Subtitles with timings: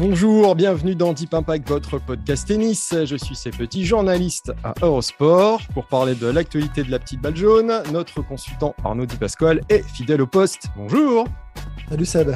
[0.00, 2.94] Bonjour, bienvenue dans Deep Impact, votre podcast tennis.
[3.04, 7.36] Je suis ces petits journalistes à Eurosport pour parler de l'actualité de la petite balle
[7.36, 7.70] jaune.
[7.92, 10.68] Notre consultant Arnaud Di Pasquale est fidèle au poste.
[10.74, 11.26] Bonjour.
[11.90, 12.30] Salut Seb.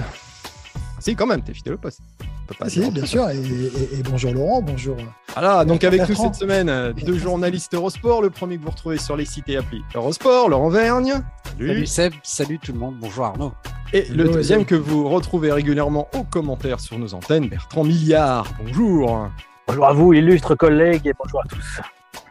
[1.00, 2.02] Si, quand même, t'es fidèle au poste.
[2.68, 3.28] Si, bien sûr.
[3.30, 4.96] Et, et, et, bonjour Laurent, bonjour.
[5.32, 8.22] Voilà, donc avec nous cette semaine, deux journalistes Eurosport.
[8.22, 11.22] Le premier que vous retrouvez sur les sites et applis Eurosport, Laurent Vergne.
[11.44, 11.68] Salut.
[11.68, 13.52] salut Seb, salut tout le monde, bonjour Arnaud.
[13.92, 18.46] Et le deuxième que vous retrouvez régulièrement aux commentaires sur nos antennes, Bertrand Milliard.
[18.60, 19.28] Bonjour.
[19.66, 21.80] Bonjour à vous, illustres collègues, et bonjour à tous.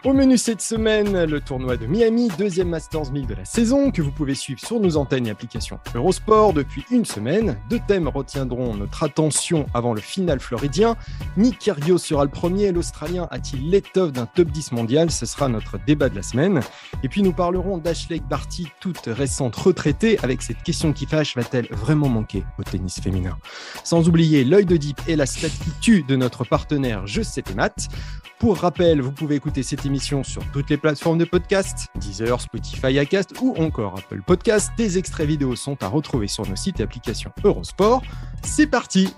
[0.05, 4.01] Au menu cette semaine, le tournoi de Miami, deuxième Masters 1000 de la saison, que
[4.01, 7.57] vous pouvez suivre sur nos antennes et applications Eurosport depuis une semaine.
[7.69, 10.97] Deux thèmes retiendront notre attention avant le final floridien.
[11.37, 15.09] Nick Kyrgios sera le premier, l'Australien a-t-il l'étoffe d'un top 10 mondial?
[15.09, 16.59] Ce sera notre débat de la semaine.
[17.01, 21.67] Et puis nous parlerons d'Ashley Barty, toute récente retraitée, avec cette question qui fâche, va-t-elle
[21.71, 23.37] vraiment manquer au tennis féminin?
[23.85, 27.87] Sans oublier l'œil de Deep et la statue de notre partenaire Je sais tes maths.
[28.39, 32.97] Pour rappel, vous pouvez écouter cette émission sur toutes les plateformes de podcast, Deezer, Spotify,
[32.97, 34.71] Acast ou encore Apple Podcast.
[34.75, 38.01] Des extraits vidéo sont à retrouver sur nos sites et applications Eurosport.
[38.43, 39.13] C'est parti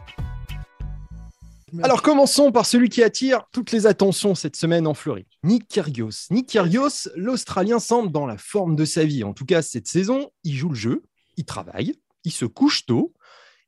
[1.83, 6.27] alors commençons par celui qui attire toutes les attentions cette semaine en Floride, Nick Kyrgios.
[6.31, 9.25] Nick Kyrgios, l'Australien semble dans la forme de sa vie.
[9.25, 11.03] En tout cas, cette saison, il joue le jeu,
[11.35, 13.13] il travaille, il se couche tôt,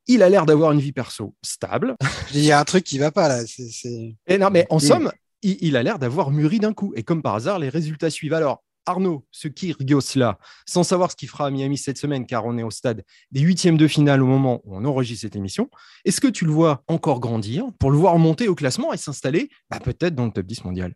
[0.05, 1.97] il a l'air d'avoir une vie perso stable.
[2.33, 3.43] Il y a un truc qui va pas là.
[4.27, 6.93] Et non, mais en somme, il, il a l'air d'avoir mûri d'un coup.
[6.95, 8.33] Et comme par hasard, les résultats suivent.
[8.33, 12.57] Alors, Arnaud, ce Kyrgios-là, sans savoir ce qu'il fera à Miami cette semaine, car on
[12.57, 15.69] est au stade des huitièmes de finale au moment où on enregistre cette émission,
[16.05, 19.49] est-ce que tu le vois encore grandir pour le voir monter au classement et s'installer
[19.69, 20.95] bah, peut-être dans le top 10 mondial?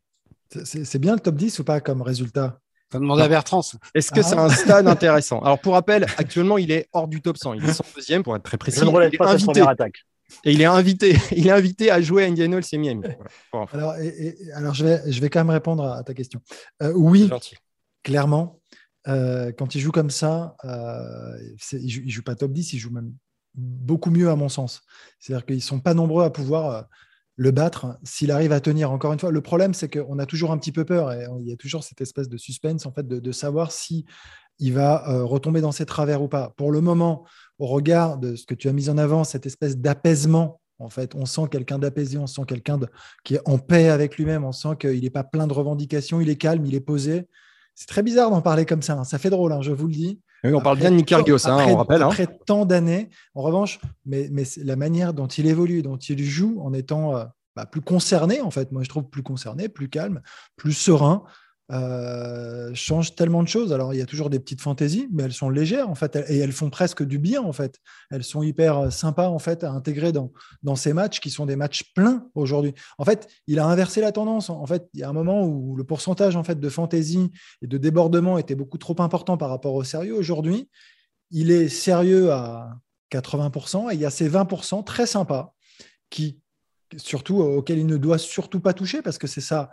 [0.63, 2.59] C'est bien le top 10 ou pas comme résultat?
[2.91, 3.61] Faut demander à Bertrand.
[3.93, 5.39] Est-ce que c'est un stade intéressant?
[5.39, 7.53] Alors, pour rappel, actuellement, il est hors du top 100.
[7.53, 8.81] Il est 102e pour être très précis.
[8.81, 10.03] Je ne relève pas sa première attaque.
[10.43, 13.03] Et il est invité, il est invité à jouer à Indian Hills et Miami.
[13.51, 13.67] Voilà.
[13.71, 16.41] Alors, et, et, alors je, vais, je vais quand même répondre à, ta question.
[16.81, 17.29] Euh, oui,
[18.03, 18.61] clairement,
[19.07, 21.37] euh, quand il joue comme ça, euh,
[21.73, 23.13] il ne joue, joue, pas top 10, il joue même
[23.55, 24.81] beaucoup mieux à mon sens.
[25.19, 26.87] C'est-à-dire qu'ils ne sont pas nombreux à pouvoir
[27.35, 28.91] le battre s'il arrive à tenir.
[28.91, 31.47] Encore une fois, le problème, c'est qu'on a toujours un petit peu peur et il
[31.47, 34.05] y a toujours cette espèce de suspense en fait, de, de savoir si
[34.61, 36.53] il va euh, retomber dans ses travers ou pas.
[36.55, 37.25] Pour le moment,
[37.59, 41.15] au regard de ce que tu as mis en avant, cette espèce d'apaisement, en fait,
[41.15, 42.79] on sent quelqu'un d'apaisé, on sent quelqu'un
[43.23, 46.29] qui est en paix avec lui-même, on sent qu'il n'est pas plein de revendications, il
[46.29, 47.27] est calme, il est posé.
[47.75, 49.03] C'est très bizarre d'en parler comme ça, hein.
[49.03, 50.19] ça fait drôle, hein, je vous le dis.
[50.43, 52.03] Oui, on après, parle bien de Nick Kyrgios, hein, on rappelle.
[52.03, 56.59] Après tant d'années, en revanche, mais, mais la manière dont il évolue, dont il joue,
[56.61, 60.21] en étant euh, bah, plus concerné, en fait, moi je trouve plus concerné, plus calme,
[60.55, 61.23] plus serein,
[61.71, 63.71] euh, change tellement de choses.
[63.71, 66.37] Alors, il y a toujours des petites fantaisies, mais elles sont légères, en fait, et
[66.37, 67.79] elles font presque du bien, en fait.
[68.09, 70.31] Elles sont hyper euh, sympas, en fait, à intégrer dans,
[70.63, 72.73] dans ces matchs qui sont des matchs pleins aujourd'hui.
[72.97, 74.49] En fait, il a inversé la tendance.
[74.49, 77.67] En fait, il y a un moment où le pourcentage, en fait, de fantaisie et
[77.67, 80.15] de débordement était beaucoup trop important par rapport au sérieux.
[80.15, 80.69] Aujourd'hui,
[81.29, 82.77] il est sérieux à
[83.11, 85.53] 80%, et il y a ces 20% très sympas
[86.09, 86.41] qui,
[86.97, 89.71] surtout, auxquels il ne doit surtout pas toucher, parce que c'est ça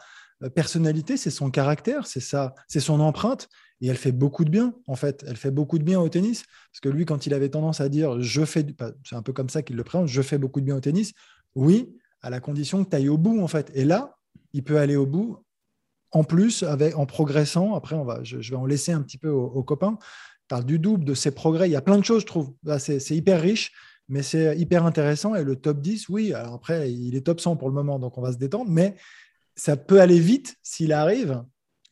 [0.54, 3.48] personnalité, c'est son caractère, c'est ça, c'est son empreinte,
[3.80, 5.24] et elle fait beaucoup de bien en fait.
[5.26, 7.88] Elle fait beaucoup de bien au tennis parce que lui, quand il avait tendance à
[7.88, 8.66] dire je fais,
[9.04, 11.12] c'est un peu comme ça qu'il le présente, je fais beaucoup de bien au tennis.
[11.54, 13.70] Oui, à la condition que tu ailles au bout en fait.
[13.74, 14.16] Et là,
[14.52, 15.38] il peut aller au bout.
[16.10, 19.28] En plus, avec, en progressant, après, on va, je, vais en laisser un petit peu
[19.28, 19.98] aux, aux copains.
[20.48, 21.68] Parle du double, de ses progrès.
[21.68, 22.54] Il y a plein de choses, je trouve.
[22.78, 23.72] C'est hyper riche
[24.08, 25.34] mais c'est hyper intéressant.
[25.34, 28.16] Et le top 10, oui, alors après, il est top 100 pour le moment, donc
[28.18, 28.96] on va se détendre, mais
[29.58, 31.42] ça peut aller vite s'il arrive,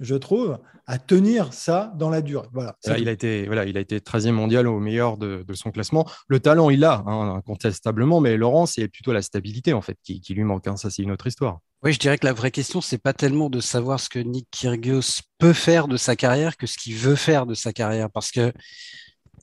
[0.01, 2.47] je trouve, à tenir ça dans la durée.
[2.53, 2.77] Voilà.
[2.87, 5.73] Là, il, a été, voilà, il a été 13e mondial au meilleur de, de son
[5.73, 6.09] classement.
[6.29, 10.21] Le talent, il l'a, hein, incontestablement, mais Laurent, c'est plutôt la stabilité en fait qui,
[10.21, 10.67] qui lui manque.
[10.69, 10.77] Hein.
[10.77, 11.59] Ça, c'est une autre histoire.
[11.83, 14.49] Oui, je dirais que la vraie question, c'est pas tellement de savoir ce que Nick
[14.51, 18.09] Kyrgios peut faire de sa carrière que ce qu'il veut faire de sa carrière.
[18.11, 18.53] Parce que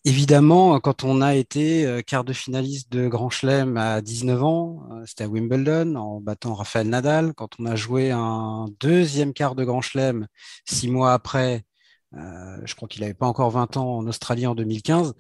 [0.06, 5.24] Évidemment, quand on a été quart de finaliste de Grand Chelem à 19 ans, c'était
[5.24, 7.34] à Wimbledon en battant Rafael Nadal.
[7.34, 10.28] Quand on a joué un deuxième quart de Grand Chelem
[10.66, 11.64] six mois après
[12.12, 15.16] je crois qu'il n'avait pas encore 20 ans en Australie en 2015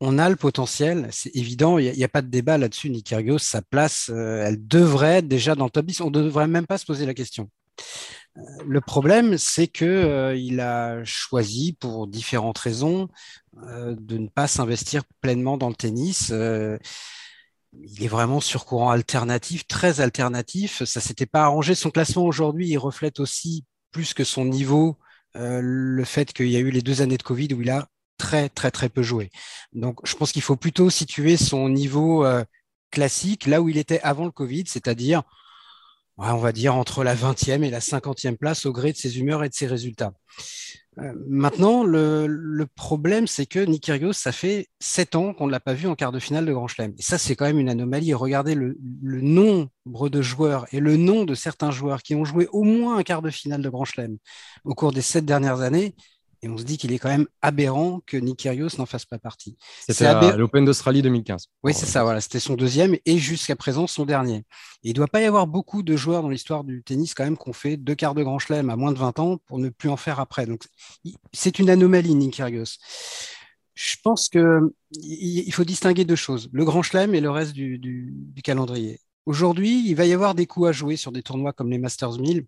[0.00, 2.90] on a le potentiel, c'est évident, il n'y a, pas de débat là-dessus.
[2.90, 6.00] Nick sa place, euh, elle devrait être déjà dans le top 10.
[6.02, 7.50] On ne devrait même pas se poser la question.
[8.38, 13.08] Euh, le problème, c'est qu'il euh, a choisi, pour différentes raisons,
[13.54, 16.28] de ne pas s'investir pleinement dans le tennis.
[16.30, 20.84] il est vraiment sur courant alternatif, très alternatif.
[20.84, 21.74] Ça s'était pas arrangé.
[21.74, 24.96] Son classement aujourd'hui, il reflète aussi plus que son niveau
[25.34, 27.88] le fait qu'il y a eu les deux années de Covid où il a
[28.18, 29.30] très très très peu joué.
[29.72, 32.44] Donc je pense qu'il faut plutôt situer son niveau euh,
[32.90, 35.22] classique là où il était avant le Covid, c'est-à-dire
[36.18, 39.44] on va dire entre la 20e et la 50e place au gré de ses humeurs
[39.44, 40.12] et de ses résultats.
[40.98, 45.74] Euh, maintenant, le, problème, c'est que Nick ça fait sept ans qu'on ne l'a pas
[45.74, 46.92] vu en quart de finale de Grand Chelem.
[46.98, 48.14] Et ça, c'est quand même une anomalie.
[48.14, 52.48] Regardez le, le, nombre de joueurs et le nom de certains joueurs qui ont joué
[52.52, 54.18] au moins un quart de finale de Grand Chelem
[54.64, 55.94] au cours des sept dernières années.
[56.42, 59.18] Et on se dit qu'il est quand même aberrant que Nick Kyrgios n'en fasse pas
[59.18, 59.56] partie.
[59.80, 61.48] C'était à l'Open d'Australie 2015.
[61.64, 62.20] Oui, c'est ça, voilà.
[62.20, 64.44] C'était son deuxième et jusqu'à présent son dernier.
[64.84, 67.36] il ne doit pas y avoir beaucoup de joueurs dans l'histoire du tennis quand même
[67.36, 69.68] qui ont fait deux quarts de grand chelem à moins de 20 ans pour ne
[69.68, 70.46] plus en faire après.
[70.46, 70.64] Donc
[71.32, 72.78] c'est une anomalie, Nick Kyrgios.
[73.74, 78.42] Je pense qu'il faut distinguer deux choses, le grand chelem et le reste du, du
[78.42, 79.00] calendrier.
[79.26, 82.18] Aujourd'hui, il va y avoir des coups à jouer sur des tournois comme les Masters
[82.18, 82.46] 1000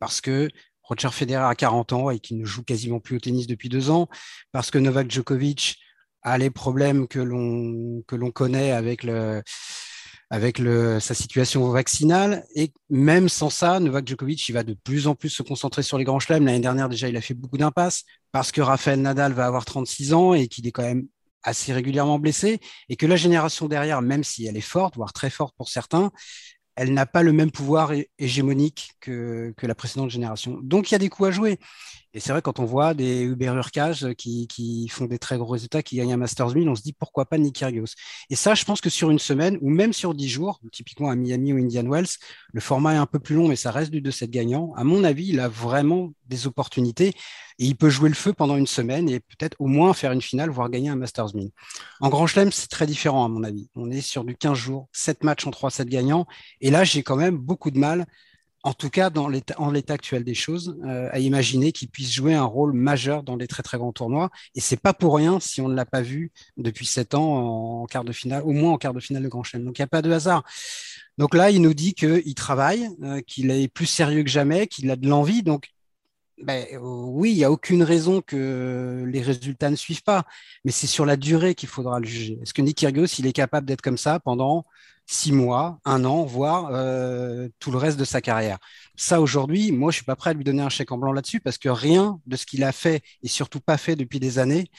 [0.00, 0.48] parce que
[0.88, 3.90] Roger Federer a 40 ans et qui ne joue quasiment plus au tennis depuis deux
[3.90, 4.08] ans,
[4.52, 5.76] parce que Novak Djokovic
[6.22, 9.02] a les problèmes que l'on connaît avec
[11.00, 12.44] sa situation vaccinale.
[12.54, 16.04] Et même sans ça, Novak Djokovic, va de plus en plus se concentrer sur les
[16.04, 16.44] grands chelems.
[16.44, 20.12] L'année dernière, déjà, il a fait beaucoup d'impasses parce que Rafael Nadal va avoir 36
[20.14, 21.06] ans et qu'il est quand même
[21.44, 22.58] assez régulièrement blessé
[22.88, 26.10] et que la génération derrière, même si elle est forte, voire très forte pour certains,
[26.78, 30.60] elle n'a pas le même pouvoir hégémonique que, la précédente génération.
[30.62, 31.58] Donc il y a des coups à jouer.
[32.14, 35.82] Et c'est vrai, quand on voit des Uber Urkage qui, font des très gros résultats,
[35.82, 37.94] qui gagnent un Masters 1000, on se dit pourquoi pas Nick Kyrgios?
[38.30, 41.16] Et ça, je pense que sur une semaine, ou même sur dix jours, typiquement à
[41.16, 42.08] Miami ou Indian Wells,
[42.52, 44.72] le format est un peu plus long, mais ça reste du 2-7 gagnant.
[44.76, 47.14] À mon avis, il a vraiment des opportunités
[47.58, 50.22] et il peut jouer le feu pendant une semaine et peut-être au moins faire une
[50.22, 51.50] finale, voire gagner un Masters 1000.
[52.00, 53.68] En Grand Chelem, c'est très différent à mon avis.
[53.74, 56.26] On est sur du 15 jours, 7 matchs en 3-7 gagnants.
[56.60, 58.06] Et là, j'ai quand même beaucoup de mal
[58.64, 62.34] en tout cas dans en l'état actuel des choses, euh, à imaginer qu'il puisse jouer
[62.34, 64.30] un rôle majeur dans les très très grands tournois.
[64.54, 67.86] Et c'est pas pour rien si on ne l'a pas vu depuis sept ans en
[67.86, 69.64] quart de finale, au moins en quart de finale de Grand Chelem.
[69.64, 70.42] Donc il n'y a pas de hasard.
[71.18, 74.90] Donc là, il nous dit qu'il travaille, euh, qu'il est plus sérieux que jamais, qu'il
[74.90, 75.42] a de l'envie.
[75.42, 75.68] Donc
[76.42, 80.24] ben, oui, il n'y a aucune raison que les résultats ne suivent pas,
[80.64, 82.38] mais c'est sur la durée qu'il faudra le juger.
[82.42, 84.64] Est-ce que Nick Kyrgios, il est capable d'être comme ça pendant
[85.10, 88.58] six mois, un an, voire euh, tout le reste de sa carrière.
[88.94, 91.40] Ça, aujourd'hui, moi, je suis pas prêt à lui donner un chèque en blanc là-dessus
[91.40, 94.70] parce que rien de ce qu'il a fait et surtout pas fait depuis des années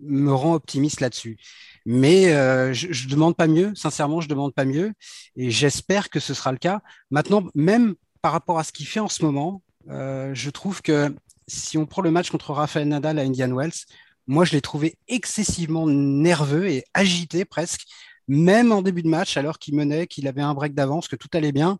[0.00, 1.38] me rend optimiste là-dessus.
[1.86, 4.92] Mais euh, je, ne demande pas mieux, sincèrement, je demande pas mieux
[5.36, 6.80] et j'espère que ce sera le cas.
[7.12, 11.14] Maintenant, même par rapport à ce qu'il fait en ce moment, euh, je trouve que
[11.46, 13.86] si on prend le match contre Rafael Nadal à Indian Wells,
[14.26, 17.86] moi, je l'ai trouvé excessivement nerveux et agité presque
[18.28, 21.28] même en début de match, alors qu'il menait, qu'il avait un break d'avance, que tout
[21.32, 21.78] allait bien,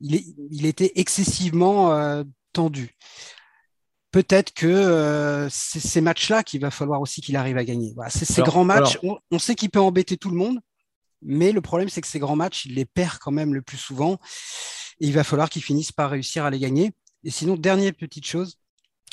[0.00, 2.96] il, était excessivement euh, tendu.
[4.10, 7.94] Peut-être que euh, c'est ces matchs-là qu'il va falloir aussi qu'il arrive à gagner.
[8.08, 8.98] c'est ces grands matchs,
[9.30, 10.60] on, sait qu'il peut embêter tout le monde,
[11.22, 13.78] mais le problème, c'est que ces grands matchs, il les perd quand même le plus
[13.78, 14.18] souvent.
[15.00, 16.92] Et il va falloir qu'il finisse par réussir à les gagner.
[17.24, 18.58] Et sinon, dernière petite chose,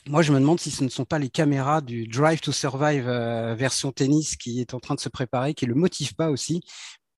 [0.07, 3.07] moi, je me demande si ce ne sont pas les caméras du Drive to Survive
[3.07, 6.29] euh, version tennis qui est en train de se préparer, qui ne le motive pas
[6.29, 6.61] aussi.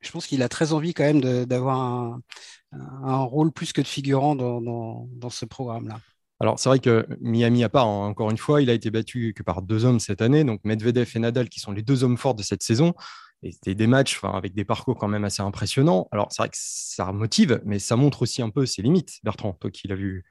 [0.02, 2.18] Je pense qu'il a très envie quand même d'avoir
[2.72, 6.00] un, rôle plus que de figurant dans, ce programme-là.
[6.40, 9.34] Alors, c'est vrai que Miami à part, hein, encore une fois, il a été battu
[9.36, 12.18] que par deux hommes cette année, donc Medvedev et Nadal, qui sont les deux hommes
[12.18, 12.96] forts de cette saison.
[13.44, 16.08] Et c'était des matchs avec des parcours quand même assez impressionnants.
[16.12, 19.54] Alors, c'est vrai que ça motive, mais ça montre aussi un peu ses limites, Bertrand,
[19.54, 20.24] toi qui l'as vu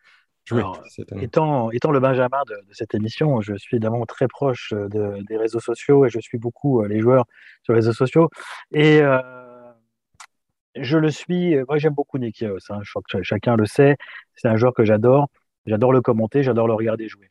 [1.20, 5.60] étant, étant le Benjamin de, cette émission, je suis évidemment très proche de, des réseaux
[5.60, 7.24] sociaux et je suis beaucoup euh, les joueurs
[7.62, 8.28] sur les réseaux sociaux.
[8.72, 9.20] Et euh,
[10.76, 13.96] je le suis, moi j'aime beaucoup Nick hein, je crois que chacun le sait,
[14.34, 15.28] c'est un joueur que j'adore.
[15.66, 17.30] J'adore le commenter, j'adore le regarder jouer.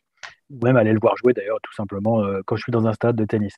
[0.50, 2.92] Ou même aller le voir jouer d'ailleurs, tout simplement, euh, quand je suis dans un
[2.92, 3.54] stade de tennis.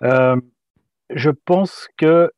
[0.00, 2.30] je pense que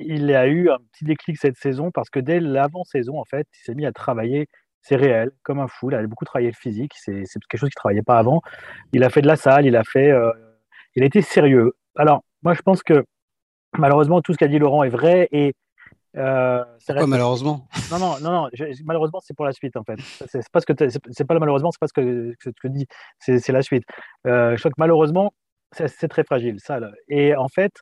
[0.00, 3.64] il a eu un petit déclic cette saison parce que dès l'avant-saison, en fait, il
[3.64, 4.48] s'est mis à travailler
[4.88, 5.90] c'est réel, comme un fou.
[5.90, 6.92] Il a beaucoup travaillé le physique.
[6.96, 8.40] C'est quelque chose qu'il ne travaillait pas avant.
[8.92, 10.10] Il a fait de la salle, il a fait.
[10.10, 10.32] Euh,
[10.94, 11.74] il a été sérieux.
[11.96, 13.04] Alors, moi, je pense que
[13.76, 15.28] malheureusement, tout ce qu'a dit Laurent est vrai.
[15.30, 15.54] Et
[16.16, 16.64] Euh,
[17.06, 17.68] malheureusement?
[17.92, 18.48] Non, non, non, non
[18.84, 19.98] malheureusement, c'est pour la suite en fait.
[20.26, 20.72] C'est pas, ce que
[21.10, 22.86] c'est pas malheureusement, c'est pas ce que, ce que dis,
[23.18, 23.84] c'est la suite.
[24.26, 25.32] Euh, je crois que malheureusement,
[25.72, 26.80] c'est très fragile, ça.
[27.08, 27.74] Et en fait,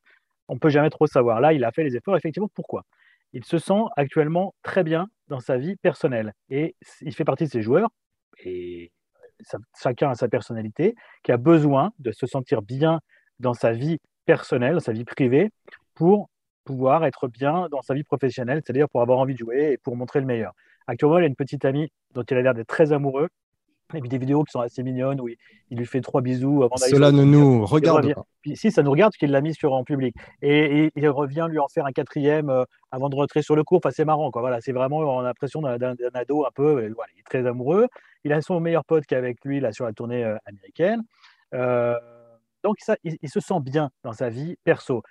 [0.49, 1.41] on peut jamais trop savoir.
[1.41, 2.51] Là, il a fait les efforts, effectivement.
[2.53, 2.83] Pourquoi?
[3.37, 6.33] Il se sent actuellement très bien dans sa vie personnelle.
[6.49, 7.91] Et il fait partie de ces joueurs,
[8.43, 8.93] et
[9.79, 12.99] chacun a sa personnalité, qui a besoin de se sentir bien
[13.39, 15.51] dans sa vie personnelle, dans sa vie privée,
[15.93, 16.31] pour
[16.65, 19.97] pouvoir être bien dans sa vie professionnelle, c'est-à-dire pour avoir envie de jouer et pour
[19.97, 20.55] montrer le meilleur.
[20.87, 23.29] Actuellement, il a une petite amie dont il a l'air d'être très amoureux.
[23.95, 25.37] Et puis des vidéos qui sont assez mignonnes où il,
[25.71, 26.93] lui fait trois bisous avant d'aller.
[26.93, 28.27] Cela ne nous regarde pas.
[28.43, 30.17] Puis, si, ça nous regarde parce qu'il l'a mis sur en public.
[30.43, 33.79] Et, il revient lui en faire un quatrième euh, avant de rentrer sur le cours.
[33.79, 34.31] Enfin, c'est marrant.
[34.33, 34.43] Quoi.
[34.43, 36.73] Voilà, c'est vraiment, on a l'impression d'un ado un peu.
[36.73, 37.87] voilà, il est très amoureux.
[38.25, 41.03] Il a son meilleur pote qui est avec lui là, sur la tournée euh, américaine.
[41.55, 41.95] Euh,
[42.65, 45.03] donc, ça, il, se sent bien dans sa vie perso.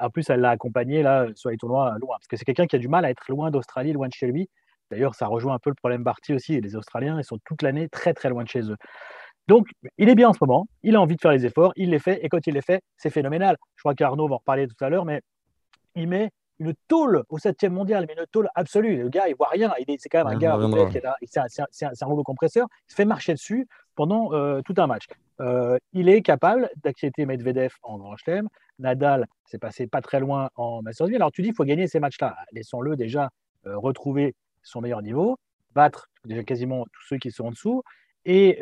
[0.00, 2.76] En plus, elle l'a accompagné là, sur les tournois loin, parce que c'est quelqu'un qui
[2.76, 4.48] a du mal à être loin d'Australie, loin de chez lui.
[4.92, 6.60] D'ailleurs, ça rejoint un peu le problème Barty aussi.
[6.60, 8.76] Les Australiens, ils sont toute l'année très très loin de chez eux.
[9.48, 11.90] Donc, il est bien en ce moment, il a envie de faire les efforts, il
[11.90, 13.56] les fait, et quand il les fait, c'est phénoménal.
[13.76, 15.22] Je crois qu'Arnaud va en reparler tout à l'heure, mais
[15.94, 18.98] il met une tôle au 7 mondial, mais une tôle absolue.
[18.98, 19.72] Le gars, il voit rien.
[19.98, 20.58] C'est quand même un gars,
[21.22, 22.68] c'est un, rouleau compresseur.
[22.86, 25.06] Il se fait marcher dessus pendant euh, tout un match.
[25.40, 28.48] Euh, il est capable d'accepter Medvedev en Grand Chelem.
[28.78, 31.98] Nadal s'est passé pas très loin en Masters Alors tu dis, il faut gagner ces
[31.98, 32.36] matchs-là.
[32.52, 33.30] Laissons-le déjà
[33.66, 35.38] euh, retrouver son meilleur niveau,
[35.74, 37.82] battre déjà quasiment tous ceux qui sont en dessous
[38.24, 38.60] et,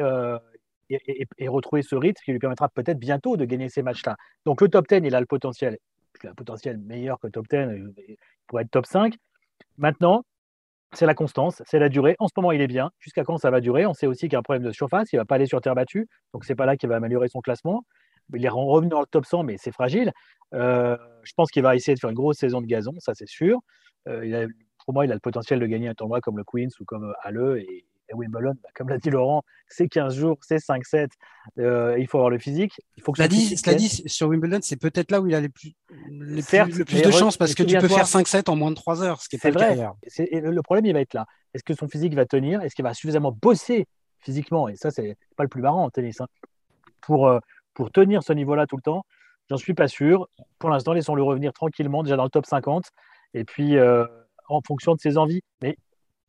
[0.88, 4.16] et, retrouver ce rythme qui lui permettra peut-être bientôt de gagner ces matchs-là.
[4.47, 5.78] Donc le top 10, il a le potentiel,
[6.23, 7.57] il a un potentiel meilleur que le top 10,
[8.09, 8.16] il
[8.47, 9.14] pourrait être top 5.
[9.78, 10.25] Maintenant,
[10.92, 12.16] c'est la constance, c'est la durée.
[12.19, 12.90] En ce moment, il est bien.
[12.99, 13.87] Jusqu'à quand ça va durer?
[13.87, 15.12] On sait aussi qu'il y a un problème de surface.
[15.12, 16.09] Il ne va pas aller sur terre battue.
[16.35, 17.85] Donc, c'est pas là qu'il va améliorer son classement.
[18.35, 20.12] Il est revenu dans le top 100, mais c'est fragile.
[20.54, 23.28] Euh, je pense qu'il va essayer de faire une grosse saison de gazon, ça c'est
[23.28, 23.61] sûr.
[24.09, 24.49] Euh,
[24.90, 27.14] pour moi, il a le potentiel de gagner un tournoi comme le Queens ou comme
[27.23, 27.59] Halle.
[27.59, 31.11] Et, et Wimbledon, bah, comme l'a dit Laurent, c'est 15 jours, c'est 5-7.
[31.61, 32.73] Euh, il faut avoir le physique.
[32.97, 35.49] Il faut que cela dit, dit, sur Wimbledon, c'est peut-être là où il a les
[35.49, 35.75] plus,
[36.11, 38.75] les plus, le plus de chance parce que tu peux faire 5-7 en moins de
[38.75, 39.76] 3 heures, ce qui est, pas vrai.
[39.76, 41.25] le Le problème, il va être là.
[41.54, 42.61] Est-ce que son physique va tenir?
[42.62, 43.87] Est-ce qu'il va suffisamment bosser
[44.18, 44.68] physiquement?
[44.68, 46.20] Et ça, c'est pas le plus marrant en tennis.
[46.20, 46.26] Hein.
[47.00, 47.38] Pour, euh,
[47.75, 49.04] pour tenir ce niveau-là tout le temps,
[49.50, 50.28] j'en suis pas sûr.
[50.59, 52.90] Pour l'instant, laissons-le revenir tranquillement, déjà dans le top 50.
[53.35, 54.04] Et puis, euh,
[54.52, 55.40] en fonction de ses envies.
[55.62, 55.76] Mais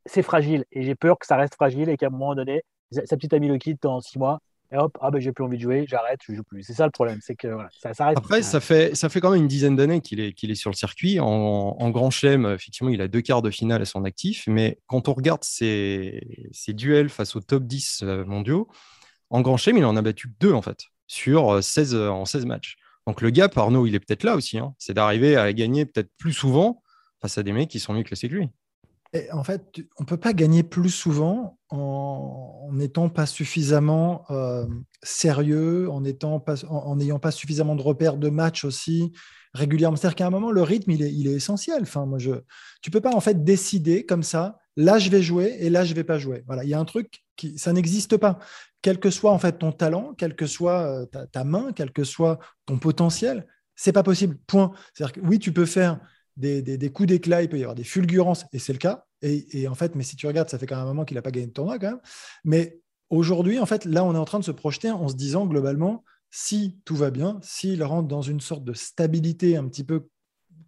[0.06, 3.16] c'est fragile et j'ai peur que ça reste fragile et qu'à un moment donné, sa
[3.16, 4.40] petite amie le quitte dans six mois
[4.74, 6.64] et hop, ah ben j'ai plus envie de jouer, j'arrête, je joue plus.
[6.64, 8.18] C'est ça le problème, c'est que voilà, ça, ça reste.
[8.18, 10.70] Après, ça fait, ça fait quand même une dizaine d'années qu'il est, qu'il est sur
[10.70, 11.20] le circuit.
[11.20, 15.10] En, grand chelem, effectivement, il a deux quarts de finale à son actif, mais quand
[15.10, 18.70] on regarde ses, ses duels face aux top 10 euh, mondiaux,
[19.30, 22.46] en grand chelem, il en a battu deux en fait, sur 16, euh, en 16
[22.46, 22.78] matchs.
[23.08, 24.74] Donc le gap, Arnaud, il est peut-être là aussi, hein.
[24.78, 26.82] c'est d'arriver à gagner peut-être plus souvent
[27.22, 28.50] face à des mecs qui sont mieux classés que lui
[29.32, 34.66] en fait, on ne peut pas gagner plus souvent en n'étant pas suffisamment euh,
[35.04, 36.56] sérieux, en n'ayant pas,
[37.22, 39.12] pas suffisamment de repères de match aussi
[39.54, 39.98] régulièrement.
[39.98, 41.82] C'est-à-dire qu'à un moment, le rythme, il est, il est essentiel.
[41.82, 42.32] Enfin, moi, je,
[42.82, 45.84] tu ne peux pas en fait décider comme ça, là, je vais jouer et là,
[45.84, 46.44] je ne vais pas jouer.
[46.48, 48.40] Voilà, il y a un truc qui, ça n'existe pas.
[48.82, 51.92] Quel que soit en fait ton talent, quelle que soit euh, ta, ta main, quel
[51.92, 54.38] que soit ton potentiel, c'est pas possible.
[54.48, 54.72] Point.
[54.94, 56.00] C'est-à-dire que oui, tu peux faire
[56.38, 59.06] des, coups d'éclat, il peut y avoir des fulgurances, et c'est le cas.
[59.22, 61.22] Et, en fait, mais si tu regardes, ça fait quand même un moment qu'il n'a
[61.22, 62.02] pas gagné de tournoi quand même.
[62.44, 65.46] Mais aujourd'hui, en fait, là, on est en train de se projeter en se disant
[65.46, 70.08] globalement, si tout va bien, s'il rentre dans une sorte de stabilité un petit peu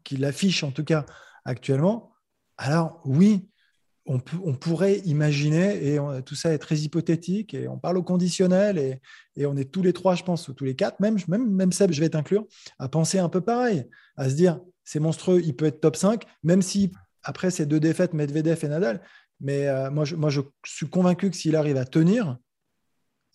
[0.03, 1.05] qu'il affiche en tout cas
[1.45, 2.11] actuellement,
[2.57, 3.47] alors oui,
[4.05, 8.77] on, pourrait imaginer, et tout ça est très hypothétique, et on parle au conditionnel,
[9.35, 11.71] et, on est tous les trois, je pense, ou tous les quatre, même, même, même
[11.71, 12.45] Seb, je vais t'inclure,
[12.79, 13.85] à penser un peu pareil,
[14.17, 16.91] à se dire, c'est monstrueux, il peut être top 5, même si
[17.23, 19.01] après ces deux défaites, Medvedev et Nadal.
[19.39, 22.37] Mais euh, moi, je, suis convaincu que s'il arrive à tenir,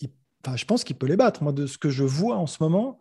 [0.01, 1.43] je pense qu'il peut les battre.
[1.43, 2.99] Moi, de ce que je vois en ce moment,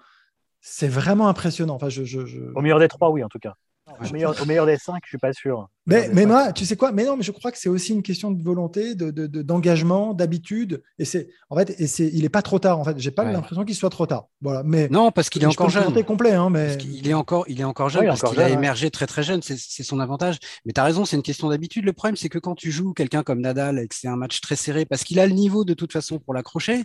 [0.59, 1.75] c'est vraiment impressionnant.
[1.75, 3.55] Enfin, je, Au meilleur des trois, oui, en tout cas.
[4.01, 5.67] Au meilleur, des cinq, je suis pas sûr.
[5.85, 6.91] Mais, mais moi, tu sais quoi?
[6.91, 10.83] Mais non, mais je crois que c'est aussi une question de volonté, d'engagement, de, d'habitude.
[10.99, 12.79] Et c'est, en fait, et c'est, il est pas trop tard.
[12.79, 14.27] En fait, j'ai pas l'impression qu'il soit trop tard.
[14.41, 14.63] Voilà.
[14.63, 16.03] Mais non, parce qu'il est encore jeune.
[16.03, 19.07] complet, hein, mais il est encore, il est encore jeune parce qu'il a émergé très
[19.07, 19.41] très jeune.
[19.41, 20.37] C'est son avantage.
[20.65, 21.85] Mais tu as raison, c'est une question d'habitude.
[21.85, 24.41] Le problème, c'est que quand tu joues quelqu'un comme Nadal et que c'est un match
[24.41, 26.83] très serré, parce qu'il a le niveau de toute façon pour l'accrocher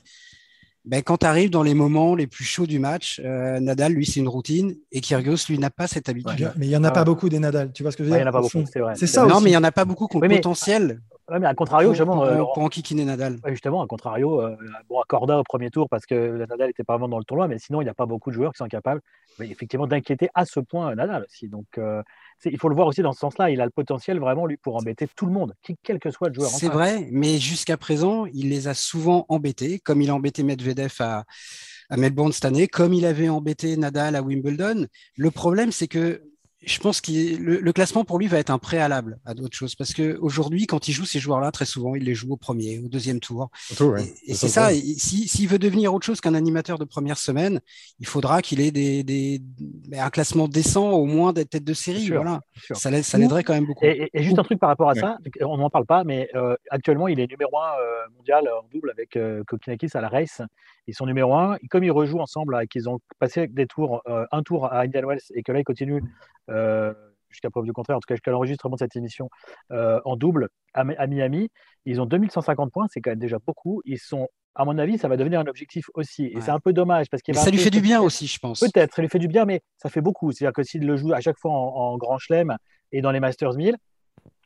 [0.85, 4.05] ben, quand tu arrives dans les moments les plus chauds du match, euh, Nadal, lui,
[4.05, 6.53] c'est une routine et Kyrgios, lui, n'a pas cette habitude.
[6.57, 8.17] mais il n'y en a pas beaucoup des Nadal, tu vois ce que je veux
[8.17, 8.95] dire Il n'y en a pas beaucoup, c'est vrai.
[8.97, 11.01] C'est ça Non, mais il n'y en a pas beaucoup qui ont le potentiel
[11.33, 13.39] Ouais, mais à contrario, pour, justement, pour, euh, pour enquiquiner Nadal.
[13.43, 14.55] ouais, justement, à contrario, euh,
[14.91, 17.49] bon, à Corda au premier tour parce que Nadal n'était pas vraiment dans le tournoi,
[17.49, 19.01] mais sinon, il n'y a pas beaucoup de joueurs qui sont capables,
[19.39, 21.49] mais effectivement, d'inquiéter à ce point euh, Nadal aussi.
[21.49, 22.03] Donc, euh,
[22.45, 23.49] il faut le voir aussi dans ce sens-là.
[23.49, 26.35] Il a le potentiel vraiment, lui, pour embêter tout le monde, quel que soit le
[26.35, 26.51] joueur.
[26.51, 30.97] C'est vrai, mais jusqu'à présent, il les a souvent embêtés, comme il a embêté Medvedev
[31.01, 31.25] à,
[31.89, 34.87] à Melbourne cette année, comme il avait embêté Nadal à Wimbledon.
[35.17, 36.21] Le problème, c'est que
[36.65, 39.75] je pense que le, le classement pour lui va être un préalable à d'autres choses,
[39.75, 42.89] parce qu'aujourd'hui, quand il joue ces joueurs-là, très souvent, il les joue au premier, au
[42.89, 43.51] deuxième tour.
[43.81, 44.05] Ouais.
[44.27, 47.19] Et, et c'est ça, et si- s'il veut devenir autre chose qu'un animateur de première
[47.19, 47.61] semaine,
[48.01, 49.41] il faudra qu'il ait des, des-
[49.99, 52.03] un classement décent, au moins d'être tête de série.
[52.05, 52.41] sûr, Voilà.
[52.73, 53.85] Ça l'aide- ça l'aiderait quand même beaucoup.
[53.85, 55.01] Et, et- et juste un truc par rapport à Ouais.
[55.01, 58.67] ça, on n'en parle pas, mais euh, actuellement, il est numéro un euh, mondial en
[58.73, 60.43] double avec euh, Kokinakis à la race.
[60.87, 61.57] Ils sont numéro un.
[61.63, 64.81] Et comme ils rejouent ensemble, là, qu'ils ont passé des tours, euh, un tour à
[64.81, 66.03] Indian Wells et que là, ils continuent
[66.51, 66.52] euh,
[67.29, 69.29] jusqu'à preuve du contraire, en tout cas jusqu'à l'enregistrement de cette émission
[69.71, 71.49] euh, en double à, Mi- à Miami,
[71.87, 73.81] ils ont 2150 points, c'est quand même déjà beaucoup.
[73.87, 76.27] Ils sont, à mon avis, ça va devenir un objectif aussi.
[76.27, 76.43] Et Ouais.
[76.43, 78.61] c'est un peu dommage parce qu'il ça lui fait du bien aussi, je pense.
[78.61, 80.31] Peut-être, ça lui fait du bien, mais ça fait beaucoup.
[80.31, 82.57] C'est-à-dire que s'il le joue à chaque fois en, en grand chelem
[82.93, 83.77] et dans les Masters 1000,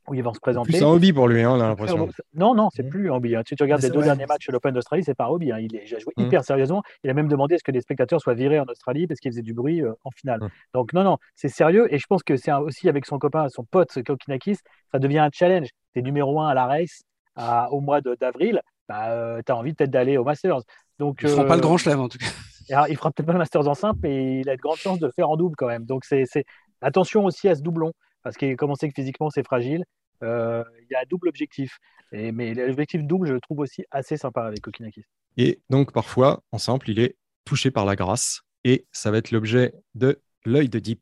[0.09, 0.71] où ils vont se présenter.
[0.73, 2.09] Plus un hobby pour lui, hein, on a l'impression.
[2.35, 2.89] Non, non, c'est Mhm.
[2.91, 3.35] plus un hobby.
[3.37, 3.43] hein.
[3.47, 4.07] Si tu regardes les c'est deux vrai.
[4.07, 5.53] derniers matchs de l'Open d'Australie, c'est pas un hobby.
[5.53, 5.59] hein.
[5.59, 6.27] Il, est, il a joué Mhm.
[6.27, 6.83] hyper sérieusement.
[7.05, 9.33] Il a même demandé à ce que les spectateurs soient virés en Australie parce qu'ils
[9.33, 10.41] faisaient du bruit euh, en finale.
[10.43, 10.49] Mhm.
[10.75, 11.93] Donc, non, non, c'est sérieux.
[11.93, 14.59] Et je pense que c'est aussi avec son copain, son pote Kokinakis,
[14.93, 15.69] ça devient un challenge.
[15.93, 17.03] Tu es numéro un à la race
[17.35, 18.61] à- au mois d'avril.
[18.89, 20.61] Bah, tu as envie peut-être d'aller au Masters.
[20.99, 22.27] Donc, Ils feront pas le euh, grand chelem en tout cas.
[22.71, 24.99] alors, il fera peut-être pas le Masters en simple, mais il a de grandes chances
[25.01, 25.85] de le faire en double quand même.
[25.85, 26.45] Donc, c'est c'est-
[26.81, 29.87] attention aussi à ce doublon, parce que comme on sait que physiquement c'est fragile, euh,
[30.23, 31.79] il y a un double objectif.
[32.13, 35.05] Et, mais l'objectif double, je le trouve aussi assez sympa avec Kokinakis.
[35.37, 38.43] Et donc, parfois, en simple, il est touché par la grâce.
[38.65, 41.01] Et ça va être l'objet de l'œil de Deep.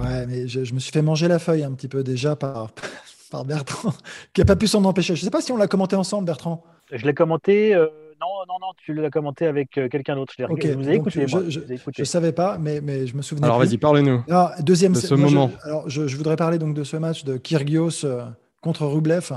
[0.00, 2.70] Ouais, mais je, je me suis fait manger la feuille un petit peu déjà par,
[3.30, 3.94] par Bertrand,
[4.32, 5.14] qui n'a pas pu s'en empêcher.
[5.14, 6.64] Je ne sais pas si on l'a commenté ensemble, Bertrand.
[6.92, 7.74] Je l'ai commenté.
[7.74, 7.88] euh,
[8.24, 10.32] non, non, non, tu l'as commenté avec euh, quelqu'un d'autre.
[10.36, 10.72] Je, l'ai Ok, regardé.
[10.72, 11.26] je vous ai donc écouté.
[11.96, 13.46] je- ne savais pas, mais, mais je me souvenais.
[13.46, 14.22] Alors, vas-y, parle-nous.
[14.28, 15.50] Alors, deuxième De set- ce moi, je- moment.
[15.62, 18.24] alors, je, je voudrais parler donc de ce match de Kyrgios euh,
[18.60, 19.30] contre Rublev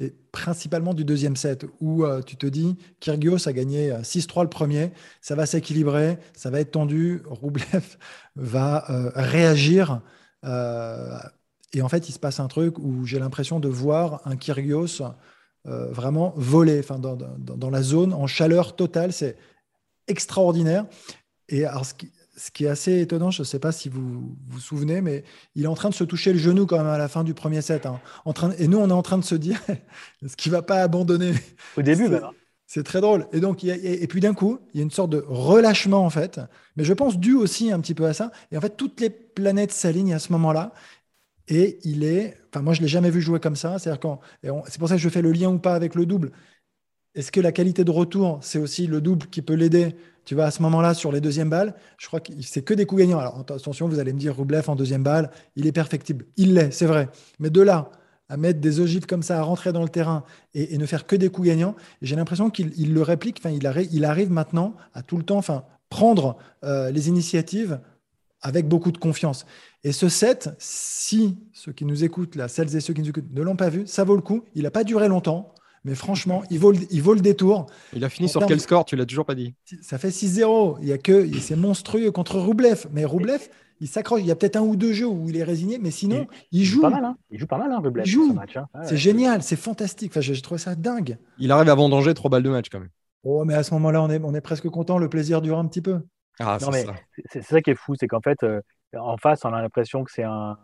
[0.00, 4.42] et principalement du deuxième set où euh, tu te dis Kyrgios a gagné euh, 6-3
[4.44, 7.96] le premier, ça va s'équilibrer, ça va être tendu, Rublev
[8.36, 10.00] va euh, réagir.
[10.44, 11.18] euh,
[11.74, 15.02] et en fait, il se passe un truc où j'ai l'impression de voir un Kyrgios
[15.66, 19.12] euh, vraiment voler enfin, dans, dans- dans la zone en chaleur totale.
[19.12, 19.36] C'est
[20.06, 20.86] extraordinaire.
[21.48, 24.36] Et alors, ce qui, ce qui est assez étonnant, je ne sais pas si vous
[24.48, 26.98] vous souvenez, mais il est en train de se toucher le genou quand même à
[26.98, 27.86] la fin du premier set.
[27.86, 28.00] hein.
[28.24, 29.60] En train, et nous, on est en train de se dire,
[30.24, 31.32] est-ce qu'il ne va pas abandonner
[31.76, 32.24] Au début, C'est- même.
[32.24, 32.30] hein.
[32.70, 33.26] C'est très drôle.
[33.32, 35.08] Et donc, il y a- et, et puis d'un coup, il y a une sorte
[35.08, 36.38] de relâchement en fait,
[36.76, 38.30] mais je pense dû aussi un petit peu à ça.
[38.52, 40.74] Et en fait, toutes les planètes s'alignent à ce moment-là.
[41.48, 43.78] Et il est, enfin moi je l'ai jamais vu jouer comme ça.
[43.78, 46.32] C'est-à-dire quand, c'est pour ça que je fais le lien ou pas avec le double.
[47.14, 50.44] Est-ce que la qualité de retour, c'est aussi le double qui peut l'aider Tu vois,
[50.44, 53.18] à ce moment-là, sur les deuxièmes balles, je crois que c'est que des coups gagnants.
[53.18, 56.26] Alors attention, vous allez me dire, Rublev en deuxième balle, il est perfectible.
[56.36, 57.08] Il l'est, c'est vrai.
[57.40, 57.90] Mais de là
[58.28, 60.22] à mettre des ogives comme ça, à rentrer dans le terrain
[60.54, 63.38] et, ne faire que des coups gagnants, j'ai l'impression qu'il il le réplique.
[63.40, 67.80] Enfin, il arrive maintenant à tout le temps, enfin, prendre euh, les initiatives
[68.42, 69.46] avec beaucoup de confiance.
[69.84, 73.32] Et ce set, si ceux qui nous écoutent, là, celles et ceux qui nous écoutent,
[73.32, 74.44] ne l'ont pas vu, ça vaut le coup.
[74.54, 77.66] Il n'a pas duré longtemps, mais franchement, il vaut le, il vaut le détour.
[77.94, 79.54] Il a fini En sur quel score Tu l'as toujours pas dit?
[79.82, 80.78] Ça fait 6-0.
[80.82, 82.86] Il y a que c'est monstrueux contre Roublev.
[82.92, 83.48] Mais Roublev,
[83.80, 84.20] il s'accroche.
[84.20, 86.62] Il y a peut-être un ou deux jeux où il est résigné, mais sinon, il,
[86.62, 86.80] Il joue.
[86.82, 87.16] pas mal, hein.
[87.30, 88.34] Il joue pas mal, hein, Rublev, Il joue.
[88.34, 88.66] ce hein.
[88.74, 88.96] Ouais, C'est ouais.
[88.96, 90.10] génial, c'est fantastique.
[90.12, 91.16] Enfin, j'ai j'ai trouvé ça dingue.
[91.38, 92.90] Il arrive à vendanger trois balles de match quand même.
[93.24, 94.98] Oh, mais à ce moment-là, on est, on est presque content.
[94.98, 96.00] Le plaisir dure un petit peu.
[96.40, 96.94] Ah, Non, c'est mais ça.
[97.26, 98.60] c'est ça qui est fou, c'est qu'en fait, euh,
[98.96, 100.56] en face, on a l'impression que c'est un,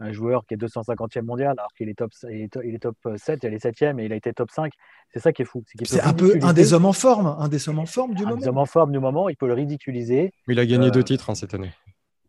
[0.00, 2.78] un joueur qui est 250e mondial, alors qu'il est top, il est, to- il est
[2.78, 4.72] top 7, il est 7e et il a été top 5.
[5.12, 5.62] C'est ça qui est fou.
[5.84, 8.26] C'est un peu un des hommes en forme, un des hommes en forme du un
[8.26, 8.46] des moment.
[8.48, 10.32] hommes en forme du moment, il peut le ridiculiser.
[10.46, 11.72] Mais il a gagné Euh, deux titres hein, cette année.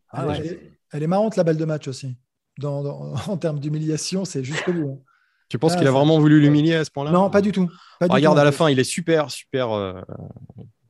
[0.09, 0.37] Ah elle, ouais.
[0.39, 2.17] elle est, elle est marrante la balle de match aussi.
[2.59, 4.99] Dans, dans- en termes d'humiliation, c'est jusqu'au bout.
[5.01, 5.03] hein.
[5.49, 7.11] Tu penses Ah, qu'il a vraiment voulu l'humilier à ce point-là?
[7.11, 7.69] Non, pas du tout.
[7.99, 10.01] Pas du Regarde tout, à la fin, il est super, super euh,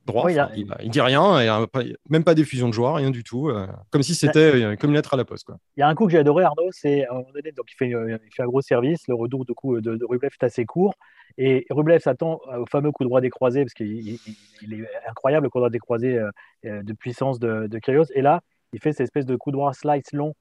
[0.06, 0.26] droit.
[0.26, 3.50] Oui, il va- il dit rien, et, même pas d'effusion de joie, rien du tout.
[3.50, 5.46] euh, comme si c'était euh, comme une lettre à la poste.
[5.46, 5.58] Quoi.
[5.78, 7.66] Il y a un coup que j'ai adoré, Arnaud, c'est à un moment donné, donc
[7.72, 10.32] il fait, euh, il fait un gros service, le retour de coup de, de Rublev
[10.40, 10.94] est assez court,
[11.38, 15.46] et Rublev s'attend au fameux coup droit décroisé, parce qu'il il- il- il est incroyable
[15.46, 16.20] le coup droit décroisé
[16.64, 18.42] de puissance de, de Kyrgios, et là,
[18.74, 20.34] il fait cette espèce de coup droit slice long,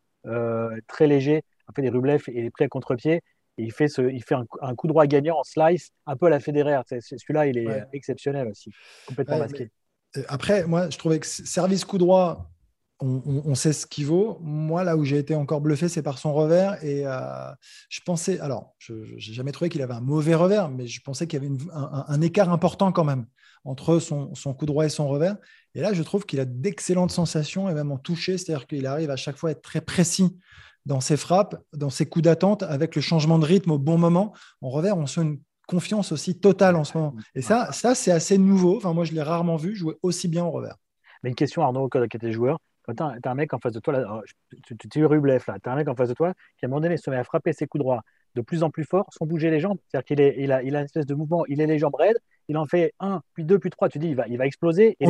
[0.89, 3.21] très léger, en fait, les Rublev il est pris à contre-pied,
[3.61, 6.27] et il fait, ce, il fait un, un coup droit gagnant en slice, un peu
[6.27, 7.85] à la Federer, celui-là, il est Ouais.
[7.93, 8.71] exceptionnel aussi,
[9.07, 9.71] complètement Ouais, masqué.
[10.17, 12.51] Euh, Après, moi, je trouvais que service coup droit,
[13.03, 14.39] on, sait ce qu'il vaut.
[14.43, 16.83] Moi, là où j'ai été encore bluffé, c'est par son revers.
[16.85, 17.51] Et euh,
[17.89, 21.27] je pensais, alors, je n'ai jamais trouvé qu'il avait un mauvais revers, mais je pensais
[21.27, 23.25] qu'il y avait un, écart important quand même
[23.65, 25.37] entre son, coup droit et son revers.
[25.75, 29.11] Et là, je trouve qu'il a d'excellentes sensations et même en toucher, c'est-à-dire qu'il arrive
[29.11, 30.37] à chaque fois à être très précis
[30.87, 34.33] dans ses frappes, dans ses coups d'attente, avec le changement de rythme au bon moment.
[34.61, 37.15] En revers, on sent une confiance aussi totale en ce moment.
[37.35, 38.77] Et ça, ça c'est assez nouveau.
[38.77, 40.77] Enfin, moi, je l'ai rarement vu jouer aussi bien au revers.
[41.23, 43.73] Mais une question, Arnaud, quand tu étais joueur, quand tu as, un mec en face
[43.73, 44.23] de toi, là,
[44.67, 46.67] tu, tu, tu Rublev, là, tu as un mec en face de toi qui, à
[46.67, 48.03] un moment donné, se met à frapper ses coups droits
[48.35, 49.79] de plus en plus fort sans bouger les jambes.
[49.89, 52.19] C'est-à-dire qu'il il a, il a une espèce de mouvement, il est les jambes raides,
[52.49, 54.97] il en fait un, puis deux, puis trois, tu dis, il va, il va exploser.
[55.01, 55.07] Et,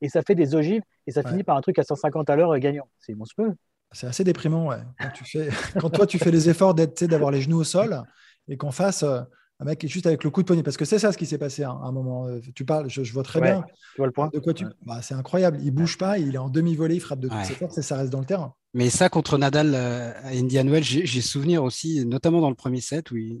[0.00, 2.58] et ça fait des ogives, et ça finit par un truc à 150 à l'heure
[2.58, 2.88] gagnant.
[2.98, 3.54] C'est monstrueux.
[3.92, 4.78] C'est assez déprimant, ouais.
[5.00, 5.48] Quand, tu fais,
[5.80, 8.02] quand toi, tu fais les efforts d'avoir les genoux au sol
[8.48, 9.20] et qu'en face, euh,
[9.58, 10.62] un mec est juste avec le coup de poignet.
[10.62, 12.26] Parce que c'est ça ce qui s'est passé à un moment.
[12.26, 13.64] Euh, tu parles, je, vois très bien.
[13.94, 14.64] Tu vois le point de quoi tu...
[14.86, 15.58] Bah, c'est incroyable.
[15.62, 17.96] Il bouge pas, il est en demi-volée, il frappe de toutes ses forces et ça
[17.96, 18.54] reste dans le terrain.
[18.74, 22.80] Mais ça, contre Nadal euh, à Indian Wells, j'ai souvenir aussi, notamment dans le premier
[22.80, 23.40] set, où il,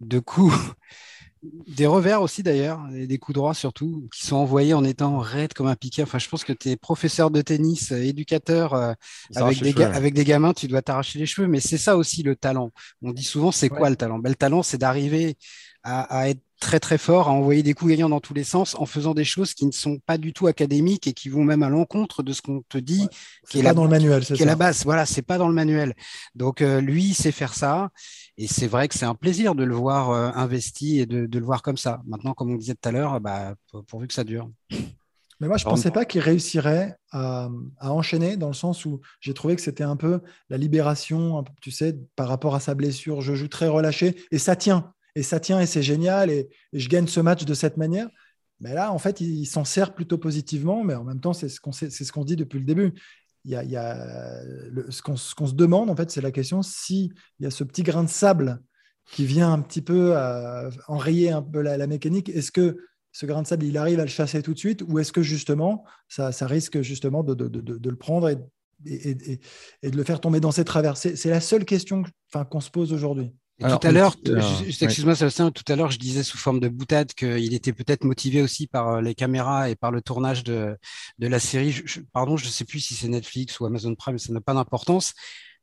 [0.00, 0.54] de coups
[1.42, 5.52] des revers aussi d'ailleurs, et des coups droits surtout, qui sont envoyés en étant raide
[5.52, 6.02] comme un piqué.
[6.02, 8.92] Enfin, je pense que tu es professeur de tennis, euh, éducateur, euh,
[9.34, 11.46] avec, des avec des gamins, tu dois t'arracher les cheveux.
[11.46, 12.70] Mais c'est ça aussi le talent.
[13.02, 14.18] On dit souvent, c'est quoi le talent?
[14.18, 15.36] Ben, Le talent, c'est d'arriver
[15.82, 18.86] à, être très très fort, à envoyer des coups gagnants dans tous les sens en
[18.86, 21.68] faisant des choses qui ne sont pas du tout académiques et qui vont même à
[21.68, 23.08] l'encontre de ce qu'on te dit,
[23.48, 24.84] qui est, là dans le manuel, c'est la base.
[24.84, 25.94] Voilà, c'est pas dans le manuel.
[26.34, 27.90] Donc euh, lui, il sait faire ça
[28.38, 31.44] et c'est vrai que c'est un plaisir de le voir euh, investi et de, le
[31.44, 32.02] voir comme ça.
[32.06, 33.54] Maintenant, comme on disait tout à l'heure, bah,
[33.88, 34.50] pourvu que ça dure.
[35.40, 39.34] Mais moi, je ne pensais pas qu'il réussirait à, enchaîner dans le sens où j'ai
[39.34, 43.20] trouvé que c'était un peu la libération, tu sais, par rapport à sa blessure.
[43.20, 46.88] Je joue très relâché et ça tient et ça tient et c'est génial et, je
[46.88, 48.08] gagne ce match de cette manière.
[48.60, 51.60] Mais là, en fait, il, s'en sert plutôt positivement, mais en même temps, c'est ce
[51.60, 52.92] qu'on ce qu'on dit depuis le début.
[53.44, 54.42] Il y a, il y a
[54.90, 58.04] ce qu'on se demande, en fait, c'est la question s'il y a ce petit grain
[58.04, 58.60] de sable
[59.12, 62.76] qui vient un petit peu euh, enrayer un peu la, mécanique, est-ce que
[63.12, 65.22] ce grain de sable, il arrive à le chasser tout de suite ou est-ce que
[65.22, 68.36] justement, ça, ça risque justement de, de, de, de le prendre et,
[68.84, 69.40] et,
[69.82, 70.96] et, de le faire tomber dans ses travers?
[70.96, 72.02] C'est la seule question
[72.50, 74.14] qu'on se pose aujourd'hui tout à l'heure,
[74.68, 78.42] excuse-moi Sébastien, tout à l'heure je disais sous forme de boutade qu'il était peut-être motivé
[78.42, 80.76] aussi par euh, les caméras et par le tournage de,
[81.18, 81.74] de la série.
[82.12, 85.14] pardon, je ne sais plus si c'est Netflix ou Amazon Prime, ça n'a pas d'importance.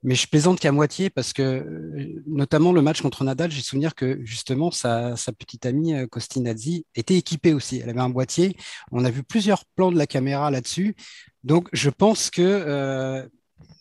[0.04, 3.96] Mais je plaisante qu'à moitié parce que, euh, notamment le match contre Nadal, j'ai souvenir
[3.96, 7.80] que justement sa, sa petite amie euh, Costinazzi était équipée aussi.
[7.82, 8.58] Elle avait un boîtier.
[8.92, 10.96] On a vu plusieurs plans de la caméra là-dessus.
[11.46, 13.26] Donc je pense que euh,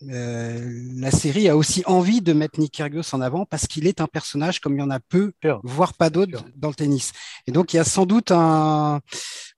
[0.02, 4.06] la série a aussi envie de mettre Nick Kyrgios en avant parce qu'il est un
[4.06, 7.12] personnage comme il y en a peu, voire pas d'autres dans le tennis.
[7.46, 9.00] Et donc il y a sans doute un,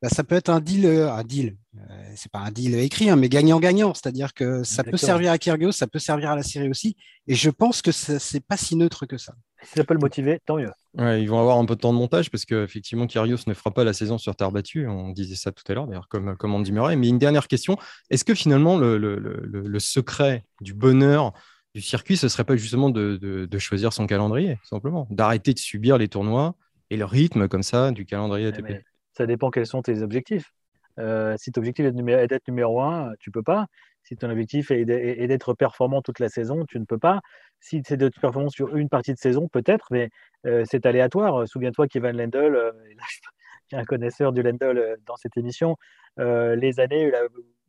[0.05, 1.57] bah, ça peut être un deal, euh, un deal.
[1.77, 3.95] Euh, c'est pas un deal écrit, hein, mais gagnant-gagnant.
[3.95, 6.95] C'est-à-dire que ça peut servir à Kyrgios, ça peut servir à la série aussi.
[7.27, 9.33] Et je pense que c'est pas si neutre que ça.
[9.65, 10.71] Si ça peut le motiver, tant mieux.
[10.97, 13.73] Ouais, ils vont avoir un peu de temps de montage parce qu'effectivement, Kyrgios ne fera
[13.73, 14.87] pas la saison sur terre battue.
[14.87, 16.97] On disait ça tout à l'heure, d'ailleurs, comme, comme Andy Murray.
[16.97, 17.77] Mais une dernière question
[18.11, 21.33] est-ce que finalement, le, le, le, secret du bonheur
[21.75, 25.09] du circuit, ce serait pas justement de, de, choisir son calendrier, simplement?
[25.11, 26.55] D'arrêter de subir les tournois
[26.91, 30.53] et le rythme comme ça du calendrier ATP Ça dépend quels sont tes objectifs.
[31.01, 33.67] Euh, si ton objectif est d'être numéro un, tu peux pas.
[34.05, 37.21] Si ton objectif est d'être performant toute la saison, tu ne peux pas.
[37.61, 40.11] Si c'est d'être performant sur une partie de saison, peut-être, mais
[40.47, 41.49] euh, c'est aléatoire.
[41.49, 42.73] Souviens-toi qu'Evan Lendl, euh,
[43.73, 45.77] un connaisseur du Lendl euh, dans cette émission,
[46.19, 47.11] les années,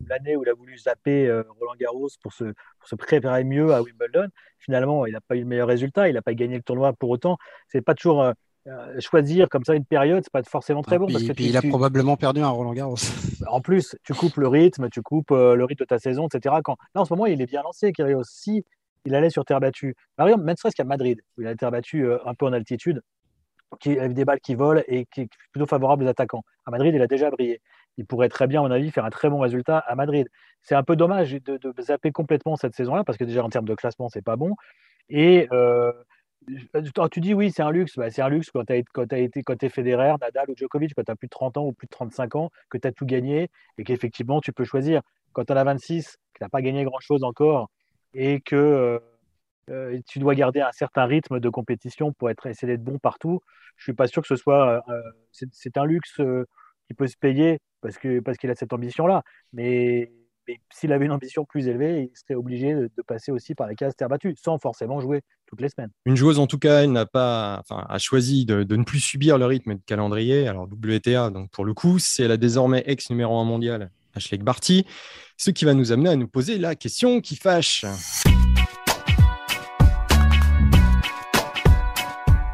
[0.07, 2.53] l'année où il a voulu zapper Roland Garros pour se,
[2.95, 4.27] préparer mieux à Wimbledon,
[4.59, 7.09] finalement, il n'a pas eu le meilleur résultat, il n'a pas gagné le tournoi pour
[7.09, 7.37] autant.
[7.67, 8.33] C'est pas toujours euh,
[8.99, 11.07] choisir comme ça une période, c'est pas forcément très ah, bon.
[11.07, 12.95] parce que il a probablement perdu un Roland Garros.
[13.47, 16.55] En plus, tu coupes le rythme, tu coupes euh, le rythme de ta saison, etc.
[16.63, 16.77] Quand...
[16.95, 18.23] Là, en ce moment, il est bien lancé, Kyrgios.
[18.23, 18.65] Si
[19.05, 21.69] il allait sur terre battue, par exemple, même serait-ce qu'à Madrid, où il a terre
[21.69, 23.03] battue euh, un peu en altitude,
[23.79, 26.43] qui avec des balles qui volent et qui est plutôt favorable aux attaquants.
[26.65, 27.61] À Madrid, il a déjà brillé.
[27.97, 30.27] Il pourrait très bien, à mon avis, faire un très bon résultat à Madrid.
[30.63, 33.67] C'est un peu dommage de, de zapper complètement cette saison-là, parce que déjà en termes
[33.67, 34.55] de classement, c'est pas bon.
[35.09, 35.47] Et
[37.11, 37.95] tu dis oui, c'est un luxe.
[37.97, 41.03] Bah, c'est un luxe quand tu as, été quand es Federer, Nadal ou Djokovic, quand
[41.03, 43.05] tu as plus de 30 ans ou plus de 35 ans, que tu as tout
[43.05, 45.01] gagné et qu'effectivement tu peux choisir.
[45.33, 47.69] Quand tu en as 26, que tu n'as pas gagné grand-chose encore
[48.13, 48.99] et que euh,
[49.69, 53.41] euh, tu dois garder un certain rythme de compétition pour essayer d'être bon partout,
[53.77, 54.83] je suis pas sûr que ce soit.
[54.89, 55.01] Euh,
[55.51, 56.21] c'est un luxe
[56.87, 59.23] qui peut se payer parce qu'il parce qu'il a cette ambition-là.
[59.53, 60.11] Mais
[60.47, 63.75] mais s'il avait une ambition plus élevée, il serait obligé de, passer aussi par les
[63.75, 65.91] cases terre battue, sans forcément jouer toutes les semaines.
[66.05, 69.45] Une joueuse, en tout cas, n'a pas, enfin, a choisi de, ne plus subir le
[69.45, 70.47] rythme de calendrier.
[70.47, 74.85] Alors WTA, donc pour le coup, c'est la désormais ex numéro 1 mondial, Ashley Barty.
[75.37, 77.85] Ce qui va nous amener à nous poser la question qui fâche.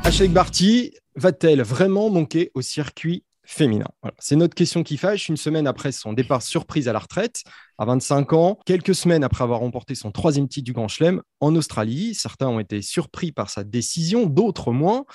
[0.04, 3.88] Ashleigh Barty va-t-elle vraiment manquer au circuit féminin
[4.18, 5.30] C'est notre question qui fâche.
[5.30, 7.44] Une semaine après son départ surprise à la retraite,
[7.78, 11.56] à 25 ans, quelques semaines après avoir remporté son troisième titre du Grand Chelem en
[11.56, 15.06] Australie, certains ont été surpris par sa décision, d'autres moins.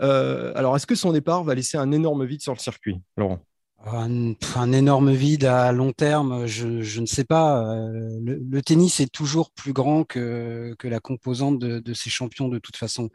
[0.00, 3.40] Euh, alors, est-ce que son départ va laisser un énorme vide sur le circuit, Laurent?
[3.86, 7.62] Un, énorme vide à long terme, je, ne sais pas.
[7.62, 12.48] Euh, le, tennis est toujours plus grand que, que la composante de, de, ces champions
[12.48, 13.08] de toute façon.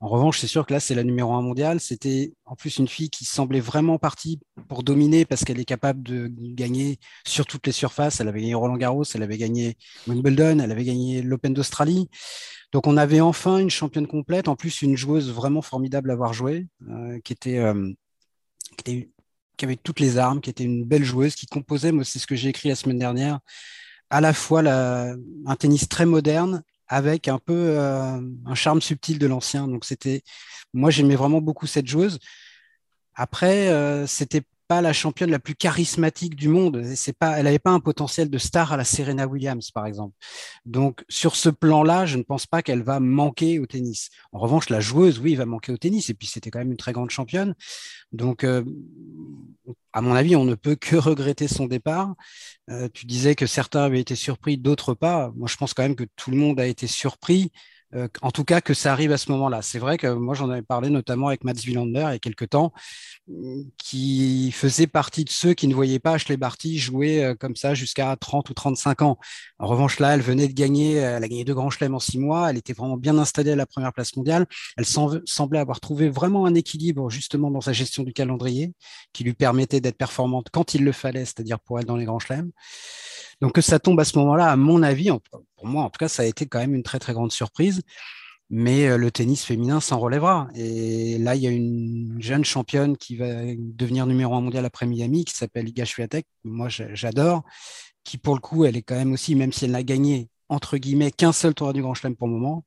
[0.00, 1.80] En revanche, c'est sûr que là, c'est la numéro un mondiale.
[1.80, 6.02] C'était en plus une fille qui semblait vraiment partie pour dominer parce qu'elle est capable
[6.02, 8.20] de gagner sur toutes les surfaces.
[8.20, 9.76] Elle avait gagné Roland Garros, elle avait gagné
[10.08, 12.08] Wimbledon, elle avait gagné l'Open d'Australie.
[12.72, 16.34] Donc on avait enfin une championne complète, en plus une joueuse vraiment formidable à avoir
[16.34, 17.92] joué, euh, qui était, euh,
[18.76, 19.10] qui était
[19.58, 22.26] qui avait toutes les armes, qui était une belle joueuse, qui composait, moi c'est ce
[22.26, 23.40] que j'ai écrit la semaine dernière,
[24.08, 29.26] à la fois un tennis très moderne avec un peu euh, un charme subtil de
[29.26, 29.68] l'ancien.
[29.68, 30.22] Donc c'était,
[30.72, 32.18] moi j'aimais vraiment beaucoup cette joueuse.
[33.14, 36.84] Après, euh, c'était pas la championne la plus charismatique du monde.
[36.94, 40.14] C'est pas, elle n'avait pas un potentiel de star à la Serena Williams, par exemple.
[40.66, 44.10] Donc, sur ce plan-là, je ne pense pas qu'elle va manquer au tennis.
[44.32, 46.10] En revanche, la joueuse, oui, va manquer au tennis.
[46.10, 47.54] Et puis, c'était quand même une très grande championne.
[48.12, 48.62] Donc, euh,
[49.92, 52.14] à mon avis, on ne peut que regretter son départ.
[52.70, 55.32] Euh, tu disais que certains avaient été surpris, d'autres pas.
[55.34, 57.50] Moi, je pense quand même que tout le monde a été surpris
[57.94, 59.62] euh, en tout cas que ça arrive à ce moment-là.
[59.62, 62.50] C'est vrai que moi j'en avais parlé notamment avec Mats Wilander il y a quelques
[62.50, 62.72] temps,
[63.78, 67.74] qui faisait partie de ceux qui ne voyaient pas Ashley Barty jouer euh, comme ça
[67.74, 69.18] jusqu'à 30 ou 35 ans.
[69.58, 72.18] En revanche là, elle venait de gagner, elle a gagné deux grands chelems en six
[72.18, 74.46] mois, elle était vraiment bien installée à la première place mondiale,
[74.76, 78.72] elle semblait avoir trouvé vraiment un équilibre justement dans sa gestion du calendrier
[79.12, 82.18] qui lui permettait d'être performante quand il le fallait, c'est-à-dire pour elle dans les grands
[82.18, 82.50] chelems.
[83.40, 85.10] Donc que ça tombe à ce moment-là, à mon avis,
[85.56, 87.82] pour moi en tout cas, ça a été quand même une très très grande surprise.
[88.50, 90.48] Mais euh, le tennis féminin s'en relèvera.
[90.54, 94.86] Et là, il y a une jeune championne qui va devenir numéro un mondial après
[94.86, 96.26] Miami, qui s'appelle Iga Swiatek.
[96.44, 97.42] Moi, j'adore.
[98.04, 100.78] Qui, pour le coup, elle est quand même aussi, même si elle n'a gagné, entre
[100.78, 102.64] guillemets, qu'un seul tour du Grand Chelem pour le moment,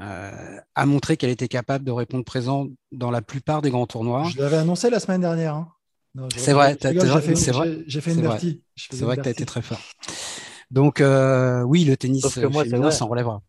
[0.00, 4.28] euh, a montré qu'elle était capable de répondre présent dans la plupart des grands tournois.
[4.32, 5.56] Je l'avais annoncé la semaine dernière.
[5.56, 5.72] Hein.
[6.36, 7.78] C'est vrai, c'est vrai.
[7.86, 8.62] J'ai fait une partie.
[8.76, 9.80] C'est vrai que tu as été très fort.
[10.70, 13.42] Donc, euh, oui, le tennis féminin s'en relèvera.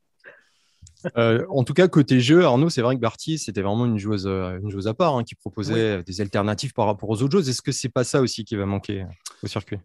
[1.15, 4.25] Euh, en tout cas, côté jeu, Arnaud, c'est vrai que Barty, c'était vraiment une joueuse,
[4.27, 7.49] euh, une joueuse à part hein, qui proposait des alternatives par rapport aux autres joueuses.
[7.49, 9.05] Est-ce que c'est pas ça aussi qui va manquer
[9.43, 9.79] au circuit?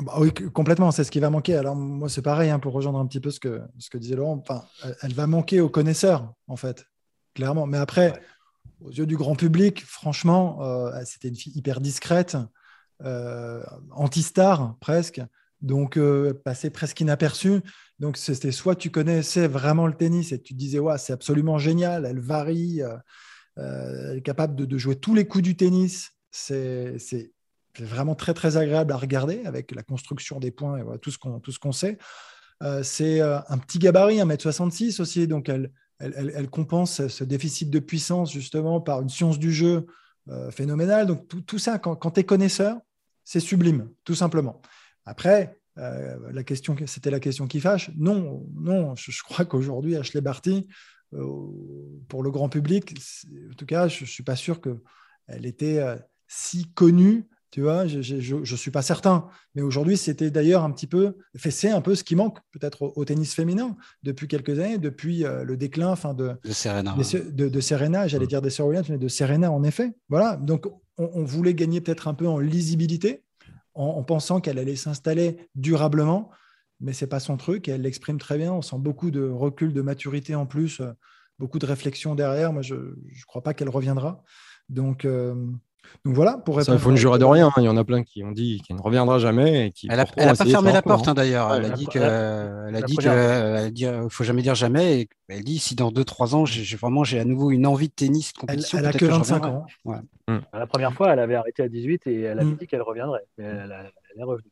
[0.00, 1.54] Bah oui, complètement, c'est ce qui va manquer.
[1.54, 4.16] Alors moi, c'est pareil, hein, pour rejoindre un petit peu ce que, ce que disait
[4.16, 4.42] Laurent.
[4.42, 4.64] Enfin,
[5.02, 6.86] elle, va manquer aux connaisseurs, en fait,
[7.34, 7.66] clairement.
[7.66, 8.14] Mais après,
[8.84, 12.36] aux yeux du grand public, franchement, euh, c'était une fille hyper discrète,
[13.02, 15.20] euh, anti-star presque,
[15.60, 17.60] donc euh, passée presque inaperçue.
[17.98, 21.58] Donc c'était soit tu connaissais vraiment le tennis et tu te disais ouais, c'est absolument
[21.58, 22.80] génial, elle varie,
[23.56, 26.10] elle est capable de, jouer tous les coups du tennis.
[26.30, 26.96] C'est
[27.78, 31.72] vraiment très très agréable à regarder avec la construction des points et tout ce qu'on
[31.72, 31.98] sait.
[32.82, 35.70] c'est un petit gabarit, 1m66 aussi, donc elle,
[36.02, 39.86] elle, compense ce déficit de puissance justement par une science du jeu
[40.28, 41.06] euh, phénoménale.
[41.06, 42.78] Donc tout, ça, quand, tu es connaisseur,
[43.24, 44.60] c'est sublime, tout simplement.
[45.04, 47.90] Après, euh, la question, c'était la question qui fâche.
[47.96, 50.68] Non, non, je, crois qu'aujourd'hui, Ashley Barty,
[51.14, 51.26] euh,
[52.08, 52.94] pour le grand public,
[53.50, 55.80] en tout cas, je ne suis pas sûr qu'elle était
[56.28, 59.28] si connue tu vois, je ne suis pas certain.
[59.54, 63.04] Mais aujourd'hui, c'était d'ailleurs un petit peu, c'est un peu ce qui manque peut-être au,
[63.04, 66.96] tennis féminin depuis quelques années, depuis euh, le déclin de, de Serena.
[66.96, 68.28] de, Serena, j'allais mm.
[68.28, 69.92] dire des Sir mais de Serena en effet.
[70.08, 73.22] Voilà, donc on, voulait gagner peut-être un peu en lisibilité,
[73.74, 76.30] en, pensant qu'elle allait s'installer durablement,
[76.80, 78.54] mais c'est pas son truc et elle l'exprime très bien.
[78.54, 80.92] On sent beaucoup de recul, de maturité en plus, euh,
[81.38, 82.54] beaucoup de réflexion derrière.
[82.54, 84.24] Moi, je ne crois pas qu'elle reviendra.
[84.70, 85.34] Donc, euh,
[86.04, 87.48] donc voilà, pour Ça, il faut ne jurer de rien.
[87.48, 87.52] Hein.
[87.58, 89.66] Il y en a plein qui ont dit qu'elle ne reviendra jamais.
[89.66, 91.54] Et qui elle n'a pas fermé la porte hein, d'ailleurs.
[91.54, 95.00] elle, a dit que, elle a dit qu'il ne faut jamais dire jamais.
[95.00, 97.94] Et elle dit si dans 2-3 ans, j'ai vraiment j'ai à nouveau une envie de
[97.94, 98.78] tennis, de compétition.
[98.78, 99.66] Elle, a que 25 ans.
[100.28, 100.38] Mm.
[100.52, 102.56] La première fois, elle avait arrêté à 18 et elle avait mm.
[102.56, 103.24] dit qu'elle reviendrait.
[103.38, 103.72] elle,
[104.18, 104.51] est revenue.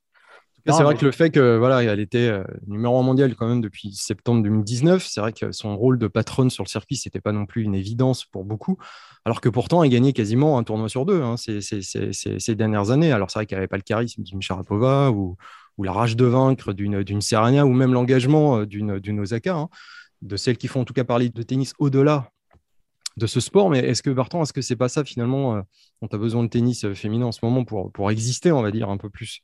[0.67, 3.61] C'est vrai que le fait que voilà, elle était euh, numéro un mondial quand même
[3.61, 7.33] depuis septembre 2019, c'est vrai que son rôle de patronne sur le circuit, c'était pas
[7.33, 8.77] non plus une évidence pour beaucoup,
[9.25, 13.13] alors que pourtant elle gagnait quasiment un tournoi sur deux hein, ces, dernières années.
[13.13, 15.37] Alors c'est vrai qu'elle n'avait pas le charisme d'une Sharapova ou,
[15.79, 19.69] ou, la rage de vaincre d'une Serena ou même l'engagement euh, d'une Osaka, hein,
[20.23, 22.31] de celles qui font en tout cas parler de tennis au-delà
[23.17, 23.71] de ce sport.
[23.71, 25.63] Mais est-ce que Barton, est-ce que c'est pas ça finalement euh,
[26.03, 28.71] dont tu as besoin de tennis féminin en ce moment pour, pour exister, on va
[28.71, 29.43] dire un peu plus?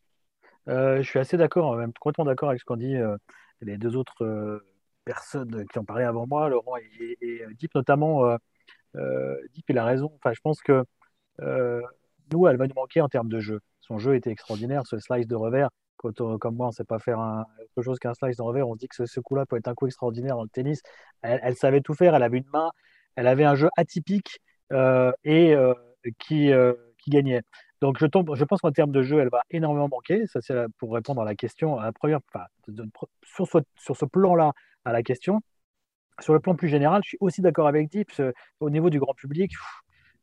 [0.66, 2.96] Je suis assez d'accord, même complètement d'accord avec ce qu'ont dit
[3.60, 4.62] les deux autres
[5.04, 8.36] personnes qui ont parlé avant moi, Laurent et, et, Deep notamment.
[8.94, 10.12] Deep, il a raison.
[10.16, 10.84] Enfin, je pense que
[12.32, 13.60] nous, elle va nous manquer en termes de jeu.
[13.80, 15.70] Son jeu était extraordinaire, ce slice de revers.
[15.96, 18.74] Quand comme moi, on ne sait pas faire autre chose qu'un slice de revers, on
[18.74, 20.82] se dit que ce, coup-là peut être un coup extraordinaire dans le tennis.
[21.22, 22.70] Elle, savait tout faire, elle avait une main,
[23.16, 24.40] elle avait un jeu atypique
[24.72, 25.74] euh, et euh,
[26.32, 27.42] euh, qui gagnait.
[27.80, 28.06] Donc je,
[28.44, 30.26] pense qu'en termes de jeu, elle va énormément manquer.
[30.26, 32.20] Ça, c'est pour répondre à la question, première,
[33.22, 34.52] sur ce, sur ce plan-là,
[34.84, 35.40] à la question.
[36.20, 38.22] Sur le plan plus général, je suis aussi d'accord avec Dips.
[38.60, 39.52] Au niveau du grand public,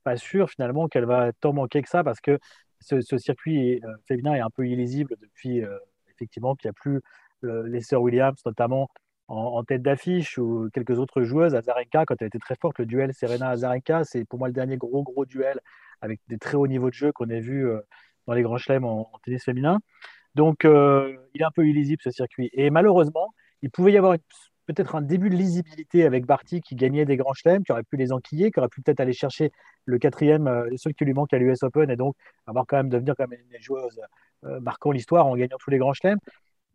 [0.03, 2.39] pas sûr finalement qu'elle va tant manquer que ça parce que
[2.79, 5.77] ce, circuit euh, féminin est un peu illisible depuis euh,
[6.09, 7.01] effectivement qu'il n'y a plus
[7.45, 8.89] euh, les sœurs Williams notamment
[9.29, 11.55] en, tête d'affiche ou quelques autres joueuses.
[11.55, 15.01] Azarenka, quand elle était très forte, le duel Serena-Azarenka, c'est pour moi le dernier gros
[15.01, 15.59] gros duel
[16.01, 17.67] avec des très hauts niveaux de jeu qu'on a vu
[18.27, 19.79] dans les grands chelems en, tennis féminin.
[20.35, 22.49] Donc, il est un peu illisible ce circuit.
[22.53, 24.15] Et malheureusement, il pouvait y avoir
[24.65, 27.97] peut-être un début de lisibilité avec Barty qui gagnait des grands chelems, qui aurait pu
[27.97, 29.51] les enquiller, qui aurait pu peut-être aller chercher
[29.85, 32.15] le quatrième, euh, seul qui lui manque à l'US Open, et donc
[32.47, 33.99] avoir quand même devenir comme une joueuse
[34.45, 36.19] euh, marquant l'histoire en gagnant tous les grands chelems.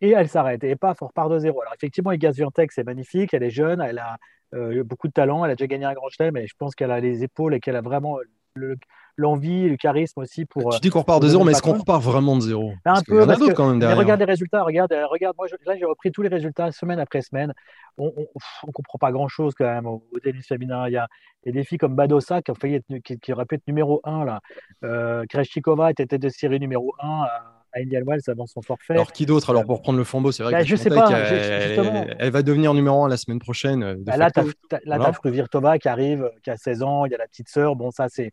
[0.01, 1.61] Et elle s'arrête, et pas fort part de zéro.
[1.63, 4.17] Alors effectivement, Igaz Viantec, c'est magnifique, elle est jeune, elle a
[4.55, 6.91] euh, beaucoup de talent, elle a déjà gagné un grand chelem, et je pense qu'elle
[6.91, 8.19] a les épaules et qu'elle a vraiment
[8.55, 8.77] le,
[9.19, 10.73] l'envie, le charisme aussi pour.
[10.73, 12.73] Tu dis qu'on repart de zéro, mais est-ce qu'on repart vraiment de zéro?
[12.85, 13.17] Un peu.
[13.17, 13.99] Il y en a quand même derrière.
[13.99, 15.37] regarde les résultats, regarde, euh, regarde.
[15.37, 17.53] Moi, là, j'ai repris tous les résultats semaine après semaine.
[17.99, 20.87] On, ne comprend pas grand-chose quand même au, tennis féminin.
[20.87, 21.09] Il y a
[21.45, 24.41] des filles comme Badosa qui, failli être, qui, aurait pu être numéro 1 là.
[24.85, 28.95] Euh, Kreshikova était tête de série numéro 1 à Indian Wells avant son forfait.
[28.95, 31.11] Alors qui d'autre Alors pour prendre le flambeau, c'est vrai bah, que je sais pas.
[31.11, 33.83] Elle, va devenir numéro 1 la semaine prochaine.
[33.83, 37.27] Euh, bah, là, tu as, qui arrive, qui a 16 ans, il y a la
[37.27, 37.77] petite sœur.
[37.77, 38.33] Bon, ça, c'est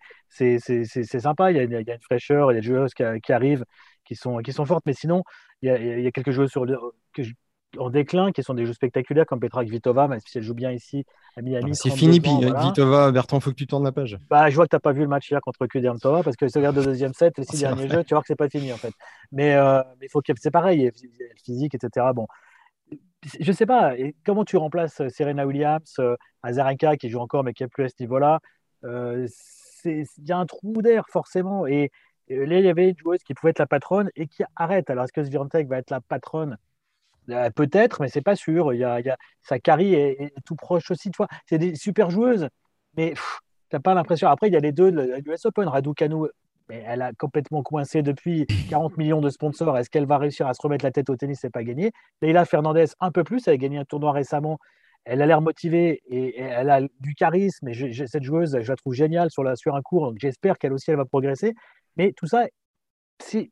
[1.20, 1.52] sympa.
[1.52, 3.34] Il y, a, il y, a, une fraîcheur, il y a des joueuses qui, qui,
[3.34, 3.66] arrivent
[4.06, 4.84] qui sont, qui sont fortes.
[4.86, 5.24] Mais sinon,
[5.62, 6.78] il y a, il y a quelques joueuses sur le,
[7.14, 7.34] que je,
[7.80, 10.72] en déclin, qui sont des jeux spectaculaires comme Petra Kvitova, même si elle joue bien
[10.72, 11.72] ici à Miami.
[11.72, 14.18] Ah, c'est fini, puis Kvitova, Bertrand, faut que tu tournes la page.
[14.30, 16.48] Bah, je vois que tu n'as pas vu le match hier contre Kudermetova parce que
[16.48, 18.50] si tu regardes le deuxième set, les six derniers jeux, tu vois que c'est pas
[18.50, 18.94] fini en fait.
[19.32, 20.92] Mais euh, il faut c'est pareil,
[21.44, 22.08] physique, etc.
[22.14, 22.28] Bon,
[23.40, 27.44] je sais pas, et comment tu remplaces euh, Serena Williams, euh, Azarenka qui joue encore
[27.44, 28.40] mais qui n'est plus à ce niveau-là
[28.84, 29.28] euh,
[29.86, 31.68] Il y a un trou d'air forcément.
[31.68, 31.92] Et,
[32.30, 34.90] là, il y avait une joueuse qui pouvait être la patronne et qui arrête.
[34.90, 36.58] Alors, est-ce que Sviantec va être la patronne
[37.30, 38.74] euh, peut-être, mais c'est pas sûr.
[38.74, 41.28] Il y a, il y a, sa carrière est, tout proche aussi toi.
[41.46, 42.48] C'est des super joueuses,
[42.98, 43.14] mais
[43.70, 44.30] tu n'as pas l'impression.
[44.30, 45.68] Après, il y a les deux de l'US Open.
[45.68, 46.28] Raducanu,
[46.70, 49.78] mais elle a complètement coincé depuis 40 millions de sponsors.
[49.78, 51.40] Est-ce qu'elle va réussir à se remettre la tête au tennis?
[51.42, 51.92] C'est pas gagné.
[52.22, 53.48] Leila Fernandez, un peu plus.
[53.48, 54.60] Elle a gagné un tournoi récemment.
[55.04, 57.68] Elle a l'air motivée et, elle a du charisme.
[57.68, 60.14] Et cette joueuse, je la trouve géniale sur, un cours.
[60.18, 61.54] J'espère qu'elle aussi, elle va progresser.
[61.98, 62.48] Mais tout ça
[63.34, 63.50] il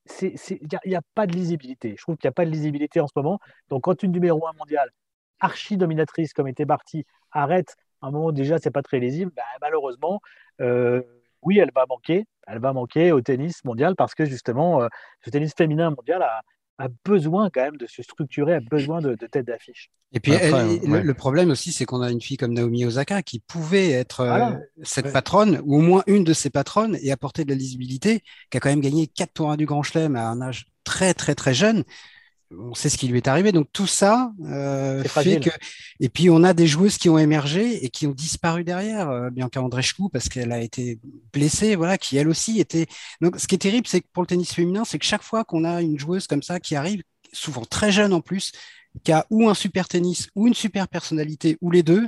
[0.85, 1.95] n'y a, pas de lisibilité.
[1.97, 3.39] Je trouve qu'il n'y a pas de lisibilité en ce moment.
[3.69, 4.89] Donc, quand une numéro 1 mondiale
[5.39, 9.43] archi dominatrice comme était Barty arrête à un moment déjà, c'est pas très lisible, bah,
[9.61, 10.19] malheureusement,
[10.61, 11.01] euh,
[11.41, 12.25] oui, elle va manquer.
[12.47, 16.41] Elle va manquer au tennis mondial parce que justement, le euh, tennis féminin mondial a,
[16.77, 19.91] a besoin quand même de se structurer, a besoin de, de tête d'affiche.
[20.11, 23.91] Et puis le, problème aussi, c'est qu'on a une fille comme Naomi Osaka qui pouvait
[23.91, 24.51] être euh,
[24.83, 28.57] cette patronne, ou au moins une de ses patronnes, et apporter de la lisibilité, qui
[28.57, 31.53] a quand même gagné quatre tours du Grand Chelem à un âge très très très
[31.53, 31.83] jeune
[32.59, 33.51] on sait ce qui lui est arrivé.
[33.51, 35.49] Donc tout ça euh, fait que.
[35.99, 39.09] Et puis on a des joueuses qui ont émergé et qui ont disparu derrière.
[39.09, 40.99] Euh, Bianca Andreescu parce qu'elle a été
[41.31, 42.87] blessée, voilà, qui elle aussi était.
[43.21, 45.43] Donc ce qui est terrible, c'est que pour le tennis féminin, c'est que chaque fois
[45.43, 48.51] qu'on a une joueuse comme ça qui arrive, souvent très jeune en plus,
[49.03, 52.07] qui a ou un super tennis ou une super personnalité ou les deux.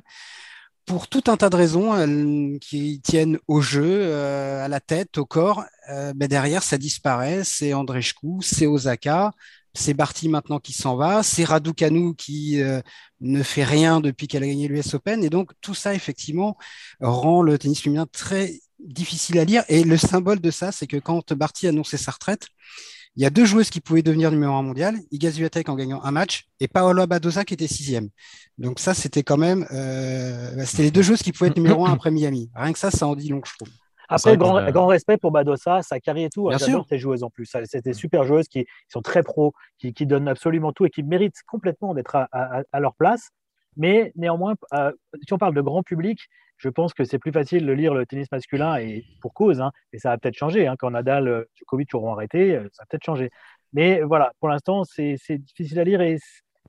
[0.85, 5.25] Pour tout un tas de raisons qui tiennent au jeu, euh, à la tête, au
[5.25, 7.43] corps, euh, ben derrière ça disparaît.
[7.43, 9.31] C'est Andreescu, c'est Osaka,
[9.75, 12.81] c'est Barty maintenant qui s'en va, c'est Raducanu qui euh,
[13.21, 15.23] ne fait rien depuis qu'elle a gagné l'US Open.
[15.23, 16.57] Et donc tout ça, effectivement,
[17.01, 19.63] rend le tennis féminin très difficile à lire.
[19.67, 22.47] Et le symbole de ça, c'est que quand Barty annonçait sa retraite,
[23.17, 26.03] il y a deux joueuses qui pouvaient devenir numéro un mondial, Iga Swiatek en gagnant
[26.03, 28.09] un match et Paolo Badoza qui était sixième.
[28.57, 31.85] Donc ça, c'était quand même, euh, bah, c'était les deux joueuses qui pouvaient être numéro
[31.85, 32.49] un après Miami.
[32.53, 33.73] Rien que ça, ça en dit long, je trouve.
[34.09, 36.49] Après, grand, grand, respect pour Badossa, sa carrière et tout.
[36.49, 36.85] Bien sûr.
[36.89, 37.49] ces joueuses en plus.
[37.65, 41.03] C'est des super joueuses qui, sont très pros, qui, qui, donnent absolument tout et qui
[41.03, 42.27] méritent complètement d'être à,
[42.71, 43.29] à, leur place.
[43.77, 44.91] Mais néanmoins, euh,
[45.25, 46.19] si on parle de grand public,
[46.57, 49.59] je pense que c'est plus facile de lire le tennis masculin et pour cause.
[49.59, 50.67] Hein, et ça va peut-être changer.
[50.67, 53.29] Hein, quand Nadal, euh, Djokovic auront arrêté, euh, ça va peut-être changer.
[53.73, 56.17] Mais voilà, pour l'instant, c'est difficile à lire et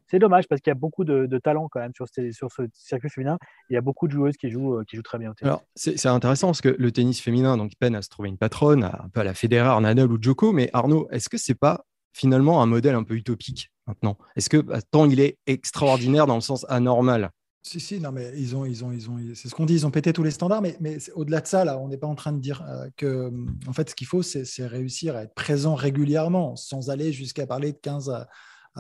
[0.09, 3.11] c'est dommage parce qu'il y a beaucoup de, talent quand même sur, sur, ce circuit
[3.11, 3.39] féminin.
[3.71, 5.57] Il y a beaucoup de joueuses qui jouent, euh, qui jouent très bien au tennis.
[5.75, 9.09] c'est intéressant parce que le tennis féminin donc, peine à se trouver une patronne, un
[9.13, 10.53] peu à la Federer, Nadal ou Djoko.
[10.53, 14.17] Mais Arnaud, est-ce que c'est pas finalement un modèle un peu utopique maintenant?
[14.37, 17.31] Est-ce que bah, tant il est extraordinaire dans le sens anormal?
[17.63, 19.87] Si, si, non, mais ils ont, ils ont, ils ont, c'est ce qu'on dit, ils
[19.87, 22.15] ont pété tous les standards, mais, mais au-delà de ça, là, on n'est pas en
[22.15, 23.33] train de dire euh, que,
[23.67, 27.73] en fait, ce qu'il faut, c'est réussir à être présent régulièrement, sans aller jusqu'à parler
[27.73, 28.29] de 15 à,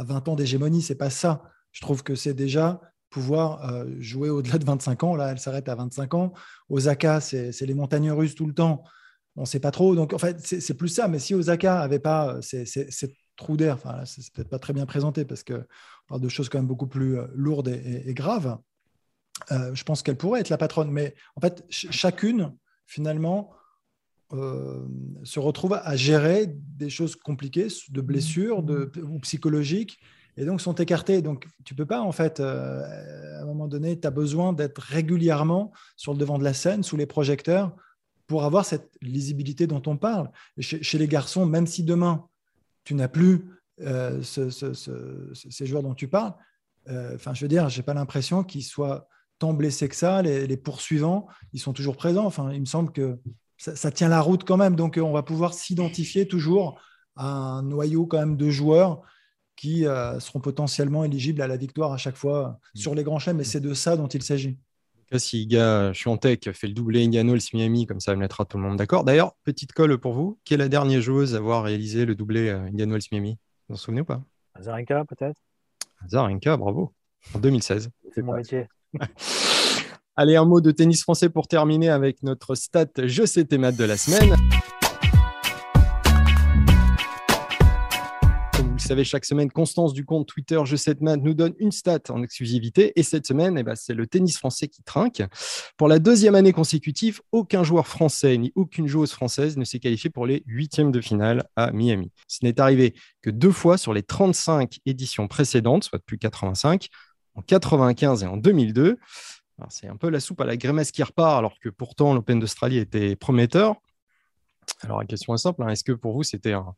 [0.04, 0.82] 20 ans d'hégémonie.
[0.82, 1.42] C'est pas ça.
[1.72, 2.80] Je trouve que c'est déjà
[3.10, 5.16] pouvoir euh, jouer au-delà de 25 ans.
[5.16, 6.32] Là, elle s'arrête à 25 ans.
[6.68, 8.84] Osaka, c'est les montagnes russes tout le temps.
[9.36, 9.94] On ne sait pas trop.
[9.94, 11.08] Donc, en fait, c'est plus ça.
[11.08, 14.86] Mais si Osaka n'avait pas euh, ces, trous d'air, enfin, c'est peut-être pas très bien
[14.86, 15.66] présenté parce que
[16.08, 18.58] parle de choses quand même beaucoup plus lourdes et graves.
[19.52, 22.54] Euh, je pense qu'elle pourrait être la patronne, mais en fait, chacune,
[22.86, 23.50] finalement,
[24.32, 24.84] euh,
[25.22, 29.98] se retrouve à gérer des choses compliquées, de blessures ou psychologiques,
[30.36, 31.22] et donc sont écartées.
[31.22, 34.78] Donc, tu peux pas, en fait, euh, à un moment donné, tu as besoin d'être
[34.78, 37.74] régulièrement sur le devant de la scène, sous les projecteurs,
[38.26, 40.30] pour avoir cette lisibilité dont on parle.
[40.58, 42.26] chez, les garçons, même si demain,
[42.84, 43.48] tu n'as plus
[44.22, 46.34] ces joueurs dont tu parles,
[46.88, 49.08] enfin, je veux dire, j'ai pas l'impression qu'ils soient
[49.38, 52.26] tant blessés que ça, les, poursuivants, ils sont toujours présents.
[52.26, 53.18] Enfin, il me semble que
[53.56, 54.76] ça, tient la route quand même.
[54.76, 56.80] Donc, on va pouvoir s'identifier toujours
[57.16, 59.02] à un noyau quand même de joueurs
[59.56, 63.40] qui euh, seront potentiellement éligibles à la victoire à chaque fois sur les grands chemins.
[63.40, 64.58] Et c'est de ça dont il s'agit.
[65.16, 68.76] Si Iga tech fait le doublé Indianols Miami, comme ça, me mettra tout le monde
[68.76, 69.04] d'accord.
[69.04, 70.38] D'ailleurs, petite colle pour vous.
[70.44, 73.38] Qui est la dernière joueuse à avoir réalisé le doublé euh, Indianols Miami
[73.68, 74.22] Vous vous en souvenez ou pas?
[74.60, 75.40] Zarenka, peut-être?
[76.08, 76.92] Zarenka, bravo.
[77.34, 77.90] En 2016.
[78.14, 78.66] C'est mon métier.
[80.18, 83.76] Allez, un mot de tennis français pour terminer avec notre stat Je sais tes maths
[83.76, 84.34] de la semaine.
[88.54, 91.70] Vous savez, chaque semaine, Constance du compte Twitter Je sais tes maths nous donne une
[91.70, 92.98] stat en exclusivité.
[92.98, 95.22] Et cette semaine, eh ben, c'est le tennis français qui trinque.
[95.76, 100.08] Pour la deuxième année consécutive, aucun joueur français ni aucune joueuse française ne s'est qualifié
[100.08, 102.10] pour les huitièmes de finale à Miami.
[102.26, 106.88] Ce n'est arrivé que deux fois sur les 35 éditions précédentes, soit depuis 85
[107.36, 108.98] en 95 et en 2002.
[109.70, 112.78] C'est un peu la soupe à la grémesse qui repart, alors que pourtant l'Open d'Australie
[112.78, 113.76] était prometteur.
[114.82, 115.68] Alors la question est simple, hein.
[115.68, 116.74] est-ce que pour vous c'était un,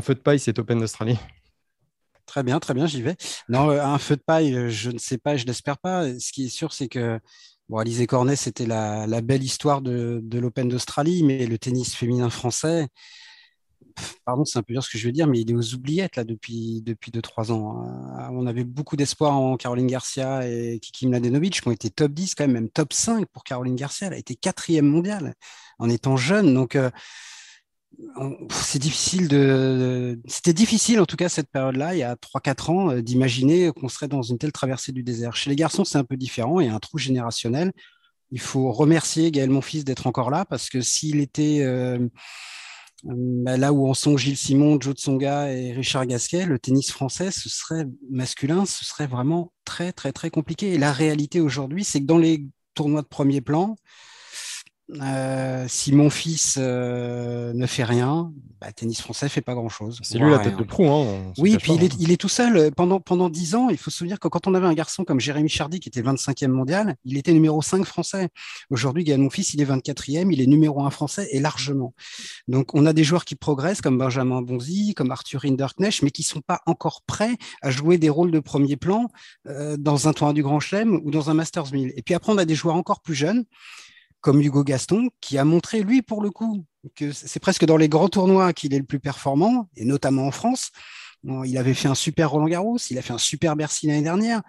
[0.00, 1.18] feu de paille cet Open d'Australie?
[2.24, 3.16] Très bien, très bien, j'y vais.
[3.48, 6.06] Non, euh, un feu de paille, euh, je ne sais pas, je l'espère pas.
[6.18, 7.20] Ce qui est sûr, c'est que
[7.68, 12.88] bon, Alizé Cornet, c'était la, belle histoire de l'Open d'Australie, mais le tennis féminin français,
[14.24, 16.16] pardon, c'est un peu dur ce que je veux dire, mais il est aux oubliettes
[16.16, 17.82] là depuis depuis deux trois ans.
[17.82, 18.30] Hein.
[18.32, 22.34] On avait beaucoup d'espoir en Caroline Garcia et Kiki Mladenovic qui ont été top 10
[22.34, 24.08] quand même, top 5 pour Caroline Garcia.
[24.08, 25.34] Elle a été quatrième mondiale
[25.78, 26.90] en étant jeune, donc euh,
[28.50, 30.20] c'est difficile de.
[30.26, 33.88] C'était difficile en tout cas cette période-là, il y a 3-4 ans, euh, d'imaginer qu'on
[33.88, 35.34] serait dans une telle traversée du désert.
[35.36, 36.60] Chez les garçons, c'est un peu différent.
[36.60, 37.72] Il y a un trou générationnel.
[38.32, 42.08] Il faut remercier Gaël Monfils d'être encore là parce que s'il était euh,
[43.08, 47.30] bah, là où en sont Gilles Simon, Joe Tsonga et Richard Gasquet, le tennis français,
[47.30, 50.72] ce serait masculin, ce serait vraiment très très très compliqué.
[50.74, 53.76] Et la réalité aujourd'hui, c'est que dans les tournois de premier plan,
[54.94, 59.98] euh, si mon fils euh, ne fait rien, bah, tennis français fait pas grand chose.
[60.02, 60.86] C'est lui la tête de proue.
[60.86, 62.70] Hein, oui, puis il est, il est, tout seul.
[62.72, 65.18] Pendant, pendant 10 ans, il faut se souvenir que quand on avait un garçon comme
[65.18, 68.28] Jérémy Chardy, qui était 25e mondial, il était numéro 5 français.
[68.70, 71.92] Aujourd'hui, mon fils, il est 24e, il est numéro 1 français et largement.
[72.46, 76.22] Donc, on a des joueurs qui progressent comme Benjamin Bonzi, comme Arthur Hinderknecht, mais qui
[76.22, 79.10] sont pas encore prêts à jouer des rôles de premier plan
[79.48, 81.92] euh, dans un tournoi du Grand Chelem ou dans un Masters 1000.
[81.96, 83.44] Et puis après, on a des joueurs encore plus jeunes
[84.20, 86.64] comme Hugo Gaston, qui a montré, lui, pour le coup,
[86.94, 90.30] que c'est presque dans les grands tournois qu'il est le plus performant, et notamment en
[90.30, 90.70] France.
[91.24, 94.42] il avait fait un super Roland Garros, il a fait un super Bercy l'année dernière,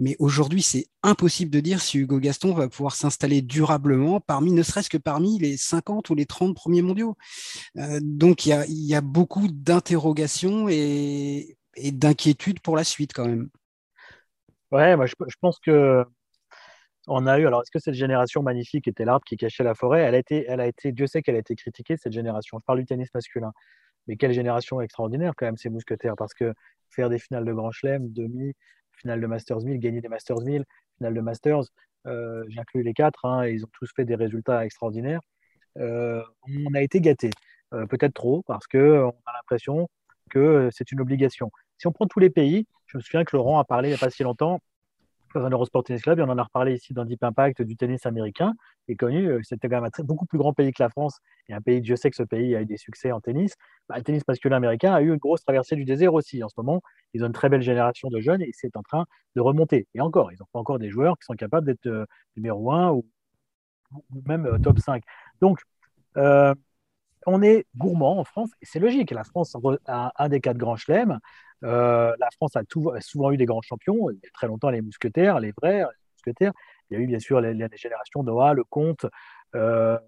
[0.00, 4.62] mais aujourd'hui, c'est impossible de dire si Hugo Gaston va pouvoir s'installer durablement parmi, ne
[4.62, 7.16] serait-ce que parmi les 50 ou les 30 premiers mondiaux.
[7.76, 13.50] Euh, donc, il y a, beaucoup d'interrogations et, d'inquiétudes pour la suite quand même.
[14.70, 16.04] Ouais, moi, je pense que
[17.06, 20.02] on a eu, alors est-ce que cette génération magnifique était l'arbre qui cachait la forêt?
[20.02, 22.58] Elle a, été, elle a été, Dieu sait qu'elle a été critiquée, cette génération.
[22.58, 23.52] Je parle du tennis masculin.
[24.06, 26.52] Mais quelle génération extraordinaire, quand même, ces mousquetaires, parce que
[26.90, 28.54] faire des finales de Grand Chelem, demi,
[28.92, 30.64] finale de Masters 1000, gagner des Masters 1000,
[30.98, 31.62] finale de Masters,
[32.06, 35.20] euh, j'inclus les quatre, hein, ils ont tous fait des résultats extraordinaires.
[35.78, 37.30] Euh, on a été gâtés,
[37.74, 39.88] euh, peut-être trop, parce qu'on a l'impression
[40.30, 41.50] que c'est une obligation.
[41.78, 43.96] Si on prend tous les pays, je me souviens que Laurent a parlé il n'y
[43.96, 44.60] a pas si longtemps
[45.34, 47.76] dans un Eurosport Tennis Club, et on en a reparlé ici dans Deep Impact du
[47.76, 48.54] tennis américain,
[48.88, 51.18] est connu, euh, c'était quand même un beaucoup plus grand pays que la France,
[51.48, 53.54] et un pays, Dieu sait que ce pays a eu des succès en tennis.
[53.88, 56.42] Bah, le tennis masculin américain a eu une grosse traversée du désert aussi.
[56.42, 56.82] En ce moment,
[57.14, 59.06] ils ont une très belle génération de jeunes et c'est en train
[59.36, 59.86] de remonter.
[59.94, 62.06] Et encore, ils n'ont pas encore des joueurs qui sont capables d'être euh,
[62.36, 63.04] numéro 1 ou,
[64.26, 65.02] même euh, top 5.
[65.40, 65.60] Donc,
[67.26, 69.10] on est gourmand en France, et c'est logique.
[69.10, 69.56] La France
[69.86, 71.18] a un des quatre grands chelems.
[71.64, 72.62] Euh, la France a,
[73.00, 74.10] souvent eu des grands champions.
[74.10, 75.84] Il y a très longtemps, les mousquetaires, les vrais
[76.14, 76.52] mousquetaires.
[76.90, 79.06] Il y a eu bien sûr les, générations Noah, le Comte.
[79.54, 79.98] Euh,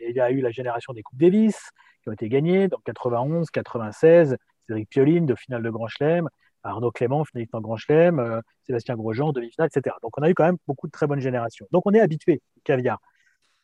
[0.00, 1.70] il y a eu la génération des Coupes Davis
[2.02, 4.36] qui ont été gagnées dans 91, 96.
[4.66, 6.28] Cédric Pioline de finale de Grand Chelem.
[6.64, 9.96] Arnaud Clément, finaliste en Grand Chelem, euh, Sébastien Grosjean, demi-finale, etc.
[10.02, 11.66] Donc on a eu quand même beaucoup de très bonnes générations.
[11.72, 13.00] Donc on est habitué au caviar.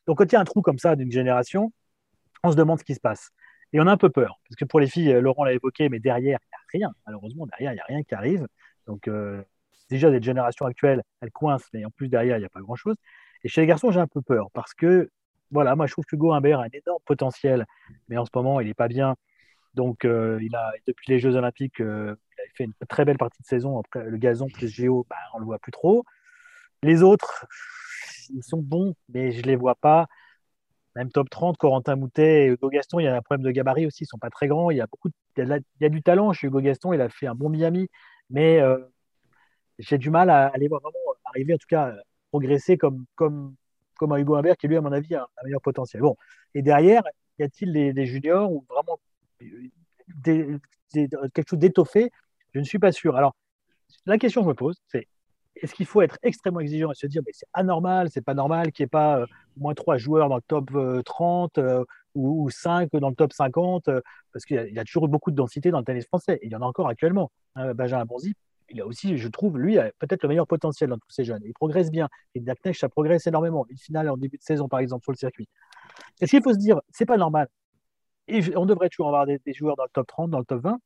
[0.07, 1.72] Donc quand il y a un trou comme ça d'une génération,
[2.42, 3.30] on se demande ce qui se passe.
[3.72, 6.01] Et on a un peu peur, parce que pour les filles, Laurent l'a évoqué, mais
[6.01, 6.38] derrière,
[6.72, 6.92] rien.
[7.06, 8.46] Malheureusement, derrière, il n'y a rien qui arrive.
[8.86, 9.42] Donc, euh,
[9.90, 12.96] déjà, des générations actuelles, elles coincent, mais en plus, derrière, il n'y a pas grand-chose.
[13.44, 15.10] Et chez les garçons, j'ai un peu peur, parce que,
[15.50, 17.66] voilà, moi, je trouve que Hugo Humbert a un énorme potentiel,
[18.08, 19.16] mais en ce moment, il n'est pas bien.
[19.74, 22.16] Donc, euh, il a, depuis les Jeux Olympiques, il a
[22.54, 23.78] fait une très belle partie de saison.
[23.78, 26.04] Après, le gazon plus Géo, bah, on ne le voit plus trop.
[26.82, 27.46] Les autres,
[28.30, 30.06] ils sont bons, mais je ne les vois pas
[30.99, 33.86] même top 30, Corentin Moutet et Hugo Gaston, il y a un problème de gabarit
[33.86, 34.70] aussi, ils ne sont pas très grands.
[34.72, 37.28] Il y a, beaucoup il y a, du talent chez Hugo Gaston, il a fait
[37.28, 37.88] un bon Miami,
[38.30, 38.78] mais euh,
[39.78, 40.90] j'ai du mal à aller vraiment
[41.24, 41.94] arriver, en tout cas,
[42.30, 43.55] progresser comme, comme,
[43.96, 46.03] comme un Hugo Humbert qui, lui, à mon avis, a un meilleur potentiel.
[46.03, 46.16] Bon,
[46.55, 47.05] et derrière,
[47.38, 48.99] y a-t-il des, juniors ou vraiment
[50.92, 52.11] quelque chose d'étoffé?
[52.55, 53.16] Je ne suis pas sûr.
[53.16, 53.36] Alors,
[54.05, 55.07] la question que je me pose, c'est
[55.62, 58.72] est-ce qu'il faut être extrêmement exigeant et se dire mais c'est anormal, c'est pas normal
[58.72, 60.70] qu'il n'y ait pas euh, moins trois joueurs dans le top
[61.04, 61.84] 30 euh, euh,
[62.14, 63.90] ou, 5 dans le top 50
[64.32, 66.56] parce qu'il y, a toujours beaucoup de densité dans le tennis français et il y
[66.56, 67.30] en a encore actuellement.
[67.54, 68.34] Hein, Benjamin Bonzi,
[68.70, 71.40] il a aussi, je trouve, lui, peut-être le meilleur potentiel dans tous ces jeunes.
[71.44, 72.09] Il progresse bien.
[72.34, 73.64] Et Daknecht, ça progresse énormément.
[73.70, 75.48] Une finale en début de saison, par exemple, sur le circuit.
[76.20, 77.48] Est-ce qu'il faut se dire c'est pas normal
[78.28, 80.78] et on devrait toujours avoir des joueurs dans le top 30, dans le top 20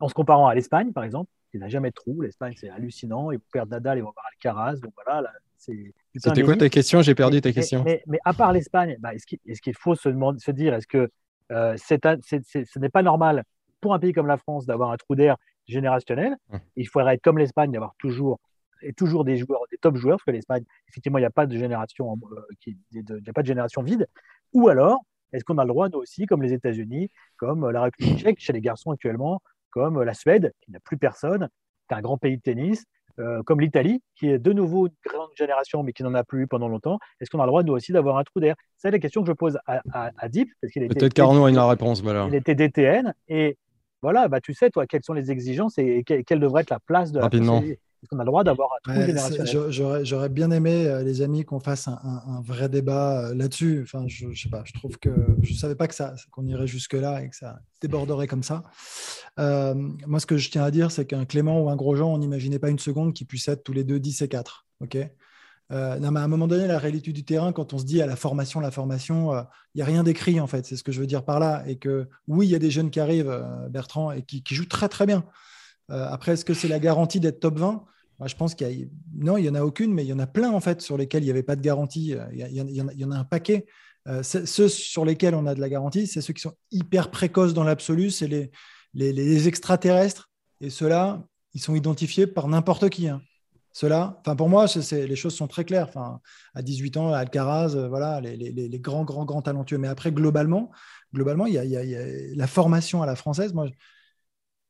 [0.00, 2.20] en se comparant à l'Espagne, par exemple, il n'a jamais de trou.
[2.20, 3.30] L'Espagne, c'est hallucinant.
[3.30, 4.80] Ils vont perdre Nadal, ils vont avoir Alcaraz.
[4.80, 7.00] Donc voilà, C'était quoi ta question?
[7.00, 7.84] J'ai perdu ta question.
[7.84, 11.10] Mais, à part l'Espagne, bah, est-ce qu'il faut se, demander, se dire est-ce que
[11.52, 13.44] euh, ce n'est pas normal
[13.80, 15.36] pour un pays comme la France d'avoir un trou d'air
[15.66, 16.60] générationnel hum.
[16.76, 18.40] Il faudrait être comme l'Espagne, d'avoir toujours
[18.82, 21.46] et toujours des joueurs, des top joueurs, parce que l'Espagne, effectivement, il n'y a pas
[21.46, 24.06] de génération, euh, qui, il a pas de génération vide.
[24.52, 25.00] Ou alors,
[25.32, 28.52] est-ce qu'on a le droit, nous aussi, comme les États-Unis, comme la République tchèque, chez
[28.52, 29.40] les garçons actuellement,
[29.74, 31.48] comme la Suède, qui n'a plus personne,
[31.88, 32.84] c'est un grand pays de tennis,
[33.18, 36.44] euh, comme l'Italie, qui est de nouveau une grande génération, mais qui n'en a plus
[36.44, 37.00] eu pendant longtemps.
[37.20, 38.54] Est-ce qu'on a le droit, nous aussi, d'avoir un trou d'air?
[38.76, 39.82] C'est la question que je pose à,
[40.16, 40.48] à, Deep.
[40.62, 42.02] Peut-être qu'Arnaud a une réponse.
[42.02, 42.26] Voilà.
[42.28, 43.14] Il était DTN.
[43.28, 43.58] Et
[44.00, 47.10] voilà, bah, tu sais, toi, quelles sont les exigences et, quelle, devrait être la place
[47.10, 47.62] de Rapidement.
[48.04, 51.42] Est-ce qu'on a le droit d'avoir un trou générationnel J'aurais bien aimé, euh, les amis,
[51.42, 53.80] qu'on fasse un, vrai débat euh, là-dessus.
[53.82, 55.08] Enfin, je, je sais pas, je trouve que
[55.40, 58.62] je ne savais pas que ça, qu'on irait jusque-là et que ça déborderait comme ça.
[59.38, 59.72] Euh,
[60.06, 62.58] moi, ce que je tiens à dire, c'est qu'un Clément ou un Grosjean, on n'imaginait
[62.58, 64.66] pas une seconde qu'ils puissent être tous les deux 10 et 4.
[64.82, 64.98] ok?
[65.70, 68.06] Non, mais à un moment donné, la réalité du terrain, quand on se dit à
[68.06, 69.32] la formation, la formation,
[69.74, 70.66] il n'y a rien d'écrit en fait.
[70.66, 71.64] C'est ce que je veux dire par là.
[71.66, 74.68] Et que oui, il y a des jeunes qui arrivent, Bertrand, et qui, qui jouent
[74.68, 75.24] très très bien.
[75.88, 77.84] Après, est-ce que c'est la garantie d'être top 20
[78.26, 78.86] je pense qu'il y a...
[79.16, 80.96] Non, il n'y en a aucune, mais il y en a plein en fait sur
[80.96, 82.14] lesquels il n'y avait pas de garantie.
[82.32, 83.66] Il y, en a un paquet.
[84.06, 87.54] Euh, ceux sur lesquels on a de la garantie, c'est ceux qui sont hyper précoces
[87.54, 88.50] dans l'absolu, c'est les,
[88.94, 90.30] les, extraterrestres.
[90.60, 91.24] Et ceux-là,
[91.54, 93.08] ils sont identifiés par n'importe qui.
[93.08, 93.22] Hein.
[94.36, 95.88] Pour moi, les choses sont très claires.
[95.88, 96.20] Enfin,
[96.54, 99.78] à 18 ans, Alcaraz, euh, voilà, les, grands, grands, grands talentueux.
[99.78, 100.70] Mais après, globalement,
[101.12, 103.54] globalement, il y, il y a la formation à la française.
[103.54, 103.68] Moi,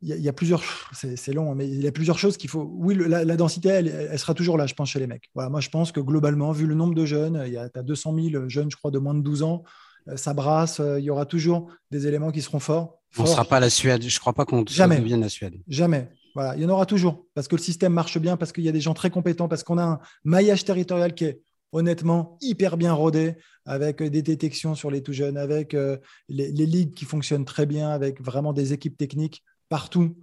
[0.03, 2.71] il y, a plusieurs, c'est long, hein, mais il y a plusieurs choses qu'il faut.
[2.75, 5.31] Oui, la, densité, elle, sera toujours là, je pense, chez les mecs.
[5.35, 7.83] Voilà, moi, je pense que globalement, vu le nombre de jeunes, il y a as
[7.83, 9.65] 200 000 jeunes, je crois, de moins de 12 ans,
[10.09, 13.01] euh, ça brasse, euh, il y aura toujours des éléments qui seront forts.
[13.17, 15.55] On ne sera pas la Suède, je ne crois pas qu'on devienne la Suède.
[15.69, 16.11] Jamais.
[16.35, 18.69] Voilà, il y en aura toujours, parce que le système marche bien, parce qu'il y
[18.69, 21.41] a des gens très compétents, parce qu'on a un maillage territorial qui est
[21.71, 25.97] honnêtement hyper bien rodé, avec des détections sur les tout jeunes, avec euh,
[26.29, 30.17] les, les ligues qui fonctionnent très bien, avec vraiment des équipes techniques partout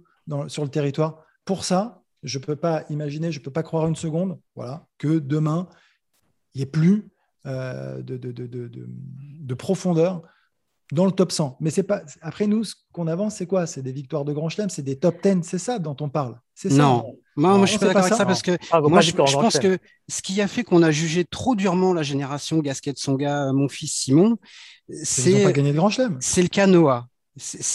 [0.48, 1.24] sur le territoire.
[1.44, 4.86] Pour ça, je ne peux pas imaginer, je ne peux pas croire une seconde voilà,
[4.98, 5.68] que demain,
[6.54, 7.08] il n'y ait plus
[7.46, 10.22] euh, de, de, profondeur
[10.92, 11.56] dans le top 100.
[11.60, 12.02] Mais c'est pas.
[12.20, 13.66] Après, nous, ce qu'on avance, c'est quoi?
[13.66, 16.38] C'est des victoires de Grand Chelem, c'est des top 10, c'est ça dont on parle.
[16.54, 16.76] C'est ça?
[16.76, 19.78] Non, moi, je suis pas d'accord avec ça, parce que ah, moi, je, pense que
[20.08, 23.92] ce qui a fait qu'on a jugé trop durement la génération Gasquet, Songa, mon fils
[23.92, 24.38] Simon,
[24.88, 25.42] c'est.
[25.42, 26.18] pas gagné de Grand Chelem.
[26.20, 27.08] C'est le cas Noah.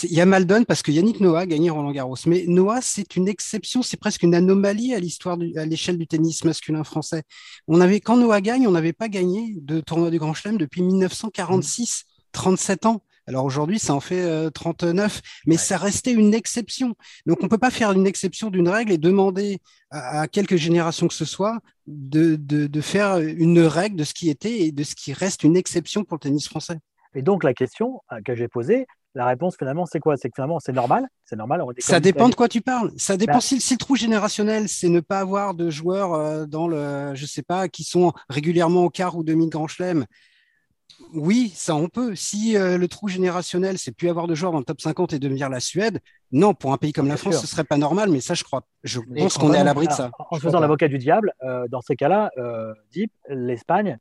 [0.04, 2.16] Il y a Maldon parce que Yannick Noah a gagné Roland Garros.
[2.28, 6.44] Mais Noah, c'est une exception, c'est presque une anomalie à l'histoire, à l'échelle du tennis
[6.44, 7.24] masculin français.
[7.68, 10.84] On avait, quand Noah gagne, on n'avait pas gagné de tournoi du Grand Chelem depuis
[10.84, 12.04] 1946,
[12.34, 13.04] 37 ans.
[13.26, 16.96] Alors aujourd'hui, ça en fait 39, euh, mais ça restait une exception.
[17.26, 21.08] Donc on ne peut pas faire une exception d'une règle et demander à, quelques générations
[21.08, 24.84] que ce soit de, de, de faire une règle de ce qui était et de
[24.84, 26.78] ce qui reste une exception pour le tennis français.
[27.16, 28.86] Et donc la question que j'ai posée,
[29.18, 30.16] la réponse finalement, c'est quoi?
[30.16, 31.08] C'est que finalement, c'est normal.
[31.26, 31.64] C'est normal.
[31.80, 32.92] ça dépend de quoi tu parles.
[32.98, 36.68] Ça dépend bah si, le trou générationnel, c'est ne pas avoir de joueurs euh, dans
[36.68, 40.06] le, je sais pas, qui sont régulièrement au quart ou demi grand chelem.
[41.16, 42.14] Oui, ça on peut.
[42.14, 45.20] Si euh, le trou générationnel, c'est plus avoir de joueurs dans le top 50 et
[45.20, 46.00] devenir la Suède,
[46.32, 48.12] non, pour un pays comme la France, ce serait pas normal.
[48.12, 50.12] Mais ça, je crois, je pense qu'on est à l'abri de ça.
[50.30, 52.30] En faisant l'avocat du diable, euh, dans ces cas-là,
[52.92, 53.98] Deep, l'Espagne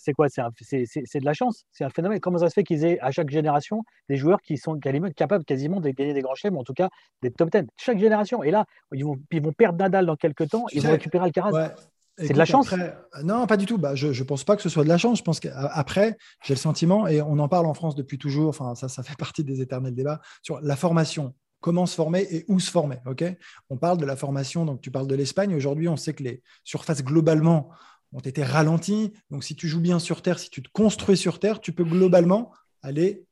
[0.00, 0.28] c'est quoi?
[0.28, 2.20] C'est de la chance, c'est un phénomène.
[2.20, 4.78] Comment ça se fait qu'ils aient à chaque génération des joueurs qui sont
[5.14, 6.88] capables quasiment de gagner des grands chelems, en tout cas
[7.22, 8.42] des top 10 Chaque génération.
[8.42, 11.74] Et là, ils vont, ils vont perdre Nadal dans quelques temps, ils vont récupérer Alcaraz.
[12.18, 12.74] C'est de la chance
[13.22, 13.78] Non, pas du tout.
[13.78, 15.18] Bah, je ne pense pas que ce soit de la chance.
[15.18, 18.74] Je pense qu'après, j'ai le sentiment, et on en parle en France depuis toujours, enfin,
[18.74, 22.58] ça, ça fait partie des éternels débats, sur la formation comment se former et où
[22.58, 22.96] se former.
[23.06, 23.22] Ok?
[23.68, 25.54] On parle de la formation, donc tu parles de l'Espagne.
[25.54, 27.70] Aujourd'hui, on sait que les surfaces globalement
[28.12, 29.12] ont été ralentis.
[29.30, 31.84] Donc, si tu joues bien sur Terre, si tu te construis sur Terre, tu peux
[31.84, 32.52] globalement
[32.82, 33.24] aller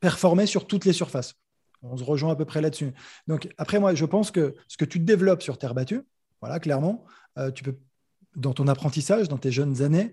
[0.00, 1.34] performer sur toutes les surfaces.
[1.82, 2.92] On se rejoint à peu près là-dessus.
[3.26, 6.02] Donc, après, moi, je pense que ce que tu développes sur Terre battue,
[6.40, 7.04] voilà, clairement,
[7.38, 7.76] euh, tu peux,
[8.34, 10.12] dans ton apprentissage, dans tes jeunes années,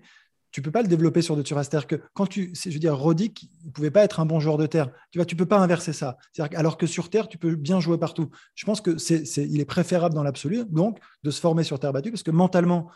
[0.54, 1.68] tu peux pas le développer sur d'autres surfaces.
[1.68, 4.56] C'est-à-dire que quand tu, je veux dire, Rodic, il pouvait pas être un bon joueur
[4.56, 4.88] de terre.
[5.10, 6.16] Tu vois, tu peux pas inverser ça.
[6.54, 8.30] alors que sur terre, tu peux bien jouer partout.
[8.54, 11.92] Je pense que c'est, il est préférable dans l'absolu, donc, de se former sur terre
[11.92, 12.88] battue, parce que mentalement,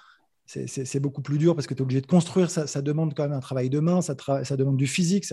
[0.48, 3.32] c'est beaucoup plus dur parce que tu es obligé de construire, ça, demande quand même
[3.32, 4.14] un travail de main, ça,
[4.56, 5.26] demande du physique.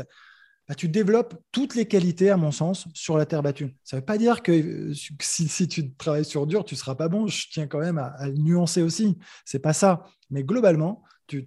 [0.68, 3.76] Bah, tu développes toutes les qualités, à mon sens, sur la terre battue.
[3.84, 6.96] Ça ne veut pas dire que euh, si, tu travailles sur dur, tu ne seras
[6.96, 7.28] pas bon.
[7.28, 9.18] Je tiens quand même à, nuancer aussi.
[9.46, 10.06] C'est pas ça.
[10.32, 11.46] Mais globalement, tu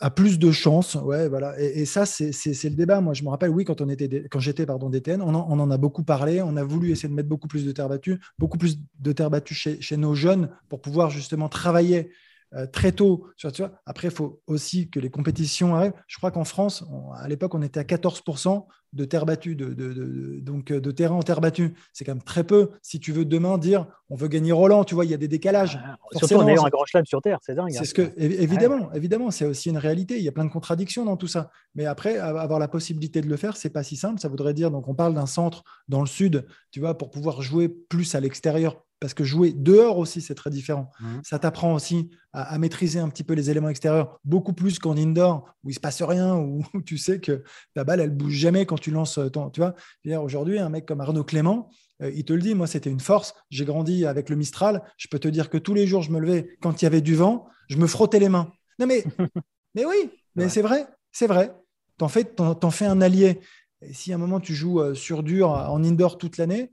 [0.00, 0.94] a plus de chances.
[0.96, 1.58] Ouais, voilà.
[1.60, 2.30] Et, ça, c'est
[2.64, 3.00] le débat.
[3.00, 5.70] Moi, je me rappelle, oui, quand, on était, quand j'étais DTN, on en, on en,
[5.70, 6.42] a beaucoup parlé.
[6.42, 9.30] On a voulu essayer de mettre beaucoup plus de terre battue, beaucoup plus de terre
[9.30, 12.10] battue chez, nos jeunes pour pouvoir justement travailler
[12.54, 13.28] euh, très tôt.
[13.36, 15.94] Tu vois, Après, il faut aussi que les compétitions arrivent.
[16.06, 16.84] Je crois qu'en France,
[17.16, 21.22] à l'époque, on était à 14% de terre battue, de, donc euh, de terrain en
[21.22, 21.74] terre battue.
[21.92, 22.70] C'est quand même très peu.
[22.80, 25.28] Si tu veux demain dire on veut gagner Roland, tu vois, il y a des
[25.28, 25.78] décalages.
[26.12, 27.70] surtout en ayant un grand chelem sur terre, c'est dingue.
[27.70, 27.84] C'est hein.
[27.84, 30.18] ce que, évidemment, évidemment, c'est aussi une réalité.
[30.18, 31.50] Il y a plein de contradictions dans tout ça.
[31.74, 34.20] Mais après, avoir la possibilité de le faire, c'est pas si simple.
[34.20, 37.42] Ça voudrait dire, donc on parle d'un centre dans le sud, tu vois, pour pouvoir
[37.42, 40.90] jouer plus à l'extérieur parce que jouer dehors aussi, c'est très différent.
[41.00, 41.06] Mmh.
[41.24, 45.54] Ça t'apprend aussi à, maîtriser un petit peu les éléments extérieurs, beaucoup plus qu'en indoor,
[45.62, 48.78] où il se passe rien, où, tu sais que ta balle, elle bouge jamais quand
[48.78, 49.50] tu lances ton.
[49.50, 49.74] Tu vois,
[50.20, 51.70] aujourd'hui, un mec comme Arnaud Clément,
[52.02, 53.34] euh, il te le dit, moi, c'était une force.
[53.50, 54.82] J'ai grandi avec le Mistral.
[54.96, 57.00] Je peux te dire que tous les jours, je me levais quand il y avait
[57.00, 58.52] du vent, je me frottais les mains.
[58.78, 59.04] Non, mais,
[59.74, 61.54] mais oui, mais c'est vrai, c'est vrai.
[61.98, 63.40] T'en fais, en fais un allié.
[63.82, 66.72] Et si à un moment tu joues euh, sur dur en indoor toute l'année,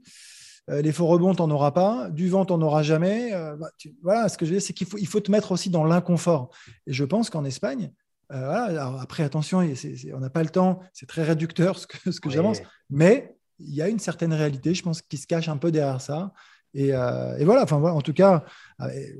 [0.81, 2.09] les faux rebonds, tu n'en auras pas.
[2.09, 3.33] Du vent, tu n'en auras jamais.
[3.33, 3.69] Euh, bah,
[4.01, 5.83] voilà, ce que je veux dire, c'est qu'il faut, il faut te mettre aussi dans
[5.83, 6.49] l'inconfort.
[6.87, 7.91] Et je pense qu'en Espagne,
[8.31, 9.59] euh, après, attention,
[10.13, 13.75] on n'a pas le temps, c'est très réducteur ce que, ce que j'avance, mais il
[13.75, 16.31] y a une certaine réalité, je pense, qui se cache un peu derrière ça.
[16.73, 18.45] Et, voilà, enfin en tout cas,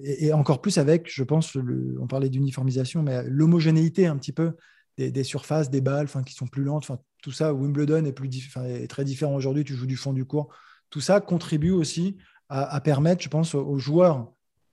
[0.04, 1.58] et, encore plus avec, je pense,
[2.00, 4.54] on parlait d'uniformisation, mais l'homogénéité un petit peu
[4.98, 7.54] des, surfaces, des balles, enfin qui sont plus lentes, enfin tout ça.
[7.54, 8.30] Wimbledon est plus,
[8.66, 9.66] est très différent aujourd'hui.
[9.66, 10.50] Tu joues du fond du cours
[10.92, 12.18] tout ça contribue aussi
[12.50, 14.28] à, permettre, je pense, aux, joueurs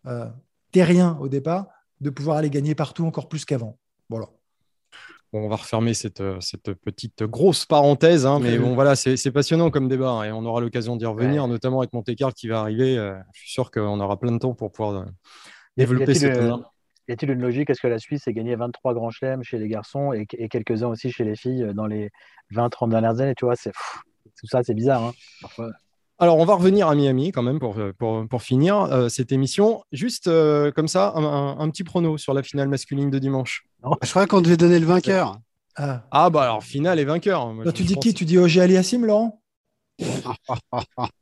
[0.07, 0.27] euh,
[0.73, 1.69] terriens au départ
[2.01, 3.79] de pouvoir aller gagner partout encore plus qu'avant.
[4.09, 4.27] Voilà.
[5.33, 9.31] Bon, on va refermer cette, euh, cette petite grosse parenthèse, hein, mais bon, voilà, c'est
[9.31, 12.49] passionnant comme débat hein, et on aura l'occasion d'y revenir, notamment avec Monte Carlo qui
[12.49, 12.99] va arriver.
[12.99, 15.07] Euh, je suis sûr qu'on aura plein de temps pour pouvoir
[15.77, 16.37] développer cette.
[17.09, 19.69] Y a-t-il une logique Est-ce que la Suisse a gagné 23 grands chelems chez les
[19.69, 22.11] garçons et, quelques-uns aussi chez les filles dans les
[22.53, 23.73] 20-30 dernières années Tu vois, c'est
[24.39, 25.05] tout ça, c'est bizarre.
[25.05, 25.71] Hein, parfois.
[26.21, 27.77] Alors, on va revenir à Miami quand même pour,
[28.29, 29.85] pour, finir euh, cette émission.
[29.93, 33.67] Juste euh, comme ça, un, petit prono sur la finale masculine de dimanche.
[34.03, 35.39] Je crois qu'on devait donner le vainqueur.
[35.77, 36.03] Ah.
[36.11, 37.55] ah, bah alors, finale et vainqueur.
[37.73, 38.15] tu dis qui?
[38.15, 39.41] Tu dis OG Aliassim, Laurent?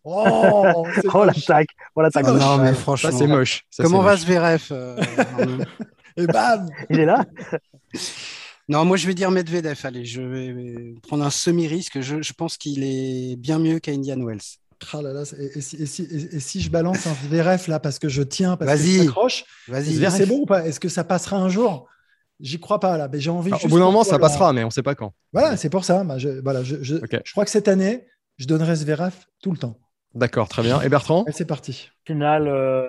[0.04, 0.84] Oh,
[1.14, 3.64] oh l'attaque oh, Non, mais franchement, c'est moche.
[3.78, 4.96] Comment va ce VRF euh,
[6.16, 7.24] Et bam Il est là?
[8.68, 9.80] Non, moi je vais dire Medvedev.
[9.84, 12.00] Allez, je vais prendre un semi-risque.
[12.00, 14.58] Je, je pense qu'il est bien mieux qu'Indian Wells.
[14.92, 15.00] Ah
[15.38, 19.44] et, si, je balance un VRF là parce que je tiens, parce que je m'accroche,
[19.72, 20.66] c'est bon ou pas?
[20.66, 21.88] Est-ce que ça passera un jour?
[22.38, 23.52] J'y crois pas là, mais j'ai envie.
[23.52, 25.12] au bout d'un moment, ça passera, mais on ne sait pas quand.
[25.32, 26.04] Voilà, c'est pour ça.
[26.04, 26.96] Bah, je, voilà, je, je,
[27.32, 28.06] crois que cette année,
[28.36, 29.78] je donnerai VRF tout le temps.
[30.14, 30.80] D'accord, très bien.
[30.82, 31.24] Et Bertrand?
[31.30, 31.90] C'est parti.
[32.06, 32.88] Finale, euh,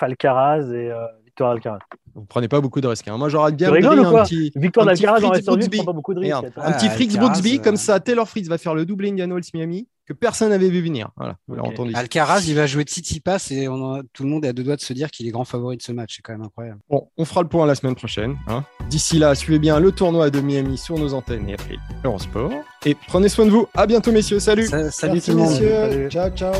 [0.00, 1.78] Alcaraz et euh, Victoire Alcaraz.
[2.14, 3.08] Vous prenez pas beaucoup de risques.
[3.08, 3.16] Hein.
[3.16, 4.52] Moi, j'aurais bien pris un petit.
[4.56, 6.52] Victoire d'Alcaraz dans la prend pas beaucoup de risques.
[6.56, 9.86] un petit Fritz Brooksby, comme ça, Taylor Fritz va faire le double Indian Wells Miami
[10.10, 11.10] que personne n'avait vu venir.
[11.16, 11.92] Voilà, entendu.
[11.94, 14.80] Alcaraz, il va jouer Tsitsipas et on tout le monde est à deux doigts de
[14.80, 16.16] se dire qu'il est grand favori de ce match.
[16.16, 16.80] C'est quand même incroyable.
[16.90, 18.36] Bon, on fera le point la semaine prochaine.
[18.48, 18.64] Hein.
[18.88, 22.50] D'ici là, suivez bien le tournoi de Miami sur nos antennes et après Eurosport.
[22.84, 23.68] Et prenez soin de vous.
[23.74, 24.40] À bientôt, messieurs.
[24.40, 24.66] Salut.
[24.90, 25.50] salut tout le monde.
[25.50, 26.08] Messieurs.
[26.10, 26.54] Ciao, ciao.